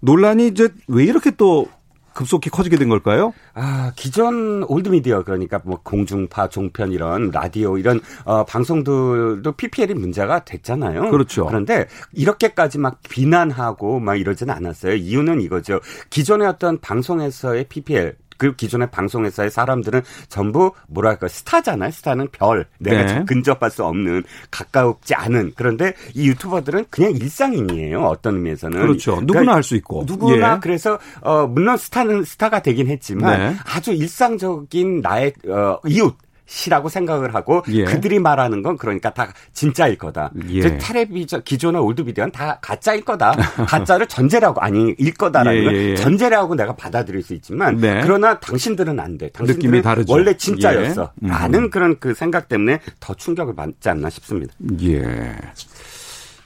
논란이 0.00 0.48
이제 0.48 0.68
왜 0.88 1.04
이렇게 1.04 1.30
또 1.32 1.68
급속히 2.14 2.50
커지게 2.50 2.76
된 2.76 2.88
걸까요? 2.88 3.32
아, 3.54 3.92
기존 3.96 4.64
올드미디어 4.64 5.22
그러니까 5.24 5.60
뭐 5.64 5.80
공중파, 5.82 6.48
종편 6.48 6.92
이런 6.92 7.30
라디오 7.30 7.78
이런 7.78 8.00
어, 8.24 8.44
방송들도 8.44 9.52
PPL이 9.52 9.94
문제가 9.94 10.44
됐잖아요. 10.44 11.10
그렇죠. 11.10 11.46
그런데 11.46 11.86
이렇게까지 12.12 12.78
막 12.78 13.00
비난하고 13.08 14.00
막 14.00 14.16
이러지는 14.16 14.54
않았어요. 14.54 14.94
이유는 14.94 15.40
이거죠. 15.40 15.80
기존의 16.10 16.48
어떤 16.48 16.80
방송에서의 16.80 17.64
PPL 17.68 18.16
그 18.42 18.56
기존의 18.56 18.90
방송회사의 18.90 19.52
사람들은 19.52 20.02
전부 20.28 20.72
뭐랄까 20.88 21.28
스타잖아요. 21.28 21.92
스타는 21.92 22.28
별 22.32 22.66
내가 22.78 23.06
네. 23.06 23.24
근접할 23.24 23.70
수 23.70 23.84
없는 23.84 24.24
가까우지 24.50 25.14
않은 25.14 25.52
그런데 25.54 25.94
이 26.14 26.26
유튜버들은 26.26 26.86
그냥 26.90 27.12
일상인이에요. 27.12 28.02
어떤 28.02 28.34
의미에서는 28.34 28.80
그렇죠. 28.80 29.12
누구나 29.12 29.32
그러니까 29.32 29.54
할수 29.54 29.76
있고 29.76 30.02
누구나 30.08 30.54
예. 30.56 30.58
그래서 30.60 30.98
어 31.20 31.46
물론 31.46 31.76
스타는 31.76 32.24
스타가 32.24 32.62
되긴 32.62 32.88
했지만 32.88 33.38
네. 33.38 33.56
아주 33.64 33.92
일상적인 33.92 35.02
나의 35.02 35.34
어 35.46 35.78
이웃 35.86 36.16
시라고 36.46 36.88
생각을 36.88 37.34
하고 37.34 37.62
예. 37.68 37.84
그들이 37.84 38.18
말하는 38.18 38.62
건 38.62 38.76
그러니까 38.76 39.10
다 39.10 39.32
진짜일 39.52 39.96
거다. 39.96 40.30
예. 40.50 40.78
텔레비전 40.78 41.42
기존의 41.42 41.80
old 41.80 42.04
media는 42.04 42.32
다 42.32 42.58
가짜일 42.60 43.04
거다. 43.04 43.32
가짜를 43.66 44.06
전제라고 44.06 44.60
아니 44.60 44.94
일 44.98 45.14
거다라는 45.14 45.64
건 45.64 45.74
예, 45.74 45.78
예, 45.78 45.90
예. 45.90 45.94
전제하고 45.96 46.54
내가 46.54 46.74
받아들일 46.74 47.22
수 47.22 47.34
있지만 47.34 47.78
네. 47.78 48.00
그러나 48.02 48.38
당신들은 48.40 48.98
안 49.00 49.18
돼. 49.18 49.30
당신들은 49.30 50.04
원래 50.08 50.36
진짜였어. 50.36 51.12
예. 51.22 51.28
라는 51.28 51.64
음. 51.64 51.70
그런 51.70 51.98
그 51.98 52.14
생각 52.14 52.48
때문에 52.48 52.80
더 53.00 53.14
충격을 53.14 53.54
받지 53.54 53.88
않나 53.88 54.10
싶습니다. 54.10 54.52
예. 54.82 55.36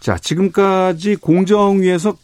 자, 0.00 0.16
지금까지 0.16 1.16
공정위에서 1.16 2.16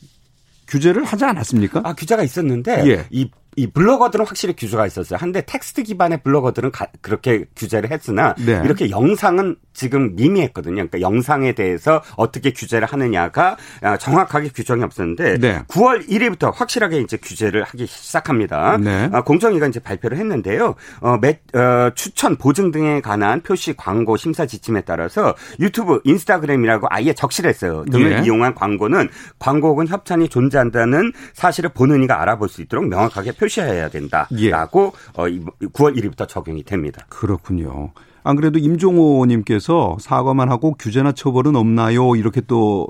규제를 0.69 1.05
하지 1.05 1.25
않았습니까? 1.25 1.81
아, 1.85 1.95
규제가 1.95 2.23
있었는데 2.23 2.85
예. 2.87 3.07
이 3.11 3.29
이 3.57 3.67
블로거들은 3.67 4.27
확실히 4.27 4.55
규제가 4.57 4.87
있었어요. 4.87 5.19
한데 5.21 5.43
텍스트 5.45 5.83
기반의 5.83 6.23
블로거들은 6.23 6.71
가, 6.71 6.87
그렇게 7.03 7.45
규제를 7.55 7.91
했으나 7.91 8.35
네. 8.39 8.61
이렇게 8.65 8.89
영상은 8.91 9.57
지금 9.75 10.15
미미했거든요. 10.17 10.75
그러니까 10.75 11.01
영상에 11.01 11.53
대해서 11.53 12.03
어떻게 12.17 12.53
규제를 12.53 12.87
하느냐가 12.87 13.57
아, 13.83 13.99
정확하게 13.99 14.51
규정이 14.51 14.83
없었는데 14.85 15.39
네. 15.39 15.63
9월 15.69 16.09
1일부터 16.09 16.53
확실하게 16.55 17.01
이제 17.01 17.19
규제를 17.19 17.63
하기 17.65 17.87
시작합니다. 17.87 18.79
네. 18.79 19.11
아, 19.13 19.23
공정위가 19.23 19.67
이제 19.67 19.81
발표를 19.81 20.17
했는데요. 20.19 20.75
어, 21.01 21.19
매, 21.19 21.41
어, 21.55 21.91
추천 21.95 22.37
보증 22.37 22.71
등에 22.71 23.01
관한 23.01 23.43
표시 23.43 23.75
광고 23.77 24.17
심사 24.17 24.47
지침에 24.47 24.83
따라서 24.83 25.35
유튜브, 25.61 26.01
인스타그램이라고 26.05 26.87
아예 26.91 27.13
적실했어요. 27.13 27.85
등을 27.87 28.13
예. 28.13 28.23
이용한 28.25 28.55
광고는 28.55 29.09
광고 29.39 29.69
혹은 29.69 29.89
협찬이 29.89 30.29
존재한다는 30.29 31.13
사실을 31.35 31.71
보는 31.71 32.03
이가 32.05 32.23
알아볼 32.23 32.49
수 32.49 32.63
있도록 32.63 32.89
명확하게 32.89 33.33
표시해야 33.43 33.89
된다라고 33.89 34.93
예. 35.19 35.31
9월 35.69 35.97
1일부터 35.97 36.29
적용이 36.29 36.63
됩니다. 36.63 37.05
그렇군요. 37.09 37.93
안 38.25 38.37
그래도 38.37 38.59
임종호님께서 38.59 39.97
사과만 40.01 40.49
하고 40.49 40.75
규제나 40.79 41.13
처벌은 41.13 41.57
없나요? 41.57 42.15
이렇게 42.15 42.41
또 42.41 42.87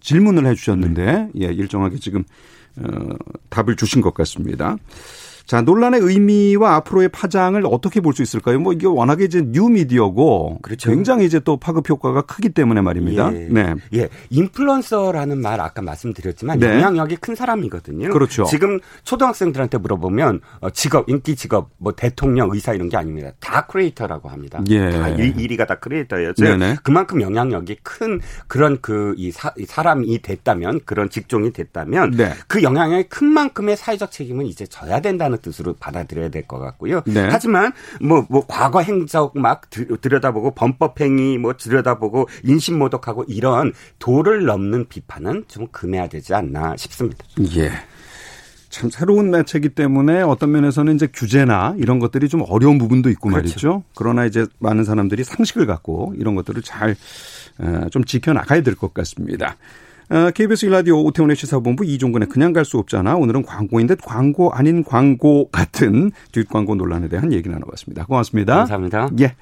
질문을 0.00 0.46
해주셨는데 0.46 1.04
네. 1.04 1.30
예 1.40 1.46
일정하게 1.46 1.98
지금 1.98 2.24
어, 2.78 3.14
답을 3.50 3.76
주신 3.76 4.00
것 4.00 4.12
같습니다. 4.14 4.76
자, 5.52 5.60
논란의 5.60 6.00
의미와 6.00 6.76
앞으로의 6.76 7.10
파장을 7.10 7.62
어떻게 7.66 8.00
볼 8.00 8.12
수 8.14 8.22
있을까요? 8.22 8.58
뭐 8.58 8.72
이게 8.72 8.86
워낙에 8.86 9.24
이제 9.24 9.42
뉴 9.42 9.68
미디어고 9.68 10.60
그렇죠. 10.62 10.90
굉장히 10.90 11.26
이제 11.26 11.40
또 11.40 11.58
파급 11.58 11.90
효과가 11.90 12.22
크기 12.22 12.48
때문에 12.48 12.80
말입니다. 12.80 13.30
예. 13.34 13.48
네. 13.50 13.74
예. 13.94 14.08
인플루언서라는 14.30 15.40
말 15.42 15.60
아까 15.60 15.82
말씀드렸지만 15.82 16.58
네. 16.58 16.68
영향력이 16.76 17.16
큰 17.16 17.34
사람이거든요. 17.34 18.10
그렇죠. 18.10 18.44
지금 18.44 18.80
초등학생들한테 19.04 19.76
물어보면 19.76 20.40
어, 20.60 20.70
직업, 20.70 21.10
인기 21.10 21.36
직업, 21.36 21.70
뭐 21.76 21.92
대통령, 21.92 22.48
의사 22.52 22.72
이런 22.72 22.88
게 22.88 22.96
아닙니다. 22.96 23.32
다 23.40 23.66
creator라고 23.66 24.30
합니다. 24.30 24.62
예. 24.70 24.90
다 24.90 25.08
일, 25.10 25.38
일위가 25.38 25.66
다 25.66 25.74
creator예요. 25.74 26.32
그만큼 26.82 27.20
영향력이 27.20 27.76
큰 27.82 28.20
그런 28.46 28.80
그 28.80 29.14
이 29.18 29.32
사람이 29.66 30.22
됐다면 30.22 30.80
그런 30.84 31.10
직종이 31.10 31.52
됐다면 31.52 32.12
네. 32.12 32.32
그 32.46 32.62
영향력이 32.62 33.04
큰 33.08 33.26
만큼의 33.28 33.76
사회적 33.76 34.10
책임은 34.10 34.46
이제 34.46 34.66
져야 34.66 35.00
된다는 35.00 35.38
뜻으로 35.42 35.74
받아들여야 35.74 36.28
될 36.30 36.42
것 36.46 36.58
같고요. 36.58 37.02
네. 37.06 37.28
하지만 37.30 37.72
뭐, 38.00 38.24
뭐 38.30 38.44
과거 38.48 38.80
행적 38.80 39.36
막 39.38 39.68
들여다보고 39.70 40.52
범법행위 40.52 41.38
뭐 41.38 41.54
들여다보고 41.56 42.28
인신모독하고 42.44 43.24
이런 43.28 43.72
도를 43.98 44.44
넘는 44.44 44.88
비판은 44.88 45.44
좀 45.48 45.66
금해야 45.70 46.08
되지 46.08 46.34
않나 46.34 46.76
싶습니다. 46.76 47.24
예. 47.56 47.70
참 48.70 48.88
새로운 48.88 49.30
매체이기 49.30 49.68
때문에 49.70 50.22
어떤 50.22 50.50
면에서는 50.52 50.94
이제 50.94 51.06
규제나 51.12 51.74
이런 51.76 51.98
것들이 51.98 52.28
좀 52.30 52.42
어려운 52.48 52.78
부분도 52.78 53.10
있고 53.10 53.28
그렇죠. 53.28 53.38
말이죠. 53.48 53.82
그러나 53.94 54.24
이제 54.24 54.46
많은 54.60 54.84
사람들이 54.84 55.24
상식을 55.24 55.66
갖고 55.66 56.14
이런 56.16 56.34
것들을 56.34 56.62
잘 56.62 56.96
좀 57.90 58.02
지켜나가야 58.04 58.62
될 58.62 58.74
것 58.74 58.94
같습니다. 58.94 59.56
KBS 60.34 60.66
어, 60.66 60.68
일라디오 60.68 61.02
오태훈의 61.04 61.36
시사본부 61.36 61.84
이종근의 61.84 62.28
그냥 62.28 62.52
갈 62.52 62.64
수 62.64 62.78
없잖아. 62.78 63.16
오늘은 63.16 63.42
광고인 63.42 63.88
데 63.88 63.96
광고 63.96 64.52
아닌 64.52 64.84
광고 64.84 65.48
같은 65.50 66.12
뒷광고 66.30 66.76
논란에 66.76 67.08
대한 67.08 67.32
얘기 67.32 67.48
나눠봤습니다. 67.48 68.06
고맙습니다. 68.06 68.56
감사합니다. 68.58 69.08
예. 69.20 69.34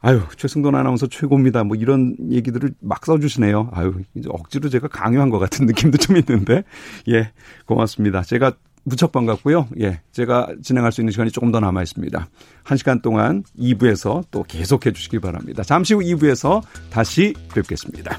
아유, 0.00 0.22
최승돈 0.36 0.74
아나운서 0.74 1.06
최고입니다. 1.06 1.62
뭐 1.64 1.76
이런 1.76 2.16
얘기들을 2.30 2.70
막 2.80 3.04
써주시네요. 3.04 3.70
아유, 3.72 3.94
이제 4.16 4.28
억지로 4.32 4.68
제가 4.68 4.88
강요한 4.88 5.30
것 5.30 5.38
같은 5.38 5.66
느낌도 5.66 5.98
좀 5.98 6.16
있는데. 6.16 6.64
예, 7.08 7.30
고맙습니다. 7.66 8.22
제가 8.22 8.52
무척 8.84 9.12
반갑고요. 9.12 9.68
예, 9.80 10.00
제가 10.10 10.48
진행할 10.62 10.90
수 10.90 11.02
있는 11.02 11.12
시간이 11.12 11.30
조금 11.30 11.52
더 11.52 11.60
남아 11.60 11.82
있습니다. 11.82 12.28
한 12.64 12.78
시간 12.78 13.00
동안 13.00 13.44
2부에서 13.56 14.24
또 14.32 14.42
계속해 14.42 14.92
주시기 14.92 15.20
바랍니다. 15.20 15.62
잠시 15.62 15.94
후 15.94 16.00
2부에서 16.00 16.62
다시 16.90 17.34
뵙겠습니다. 17.54 18.18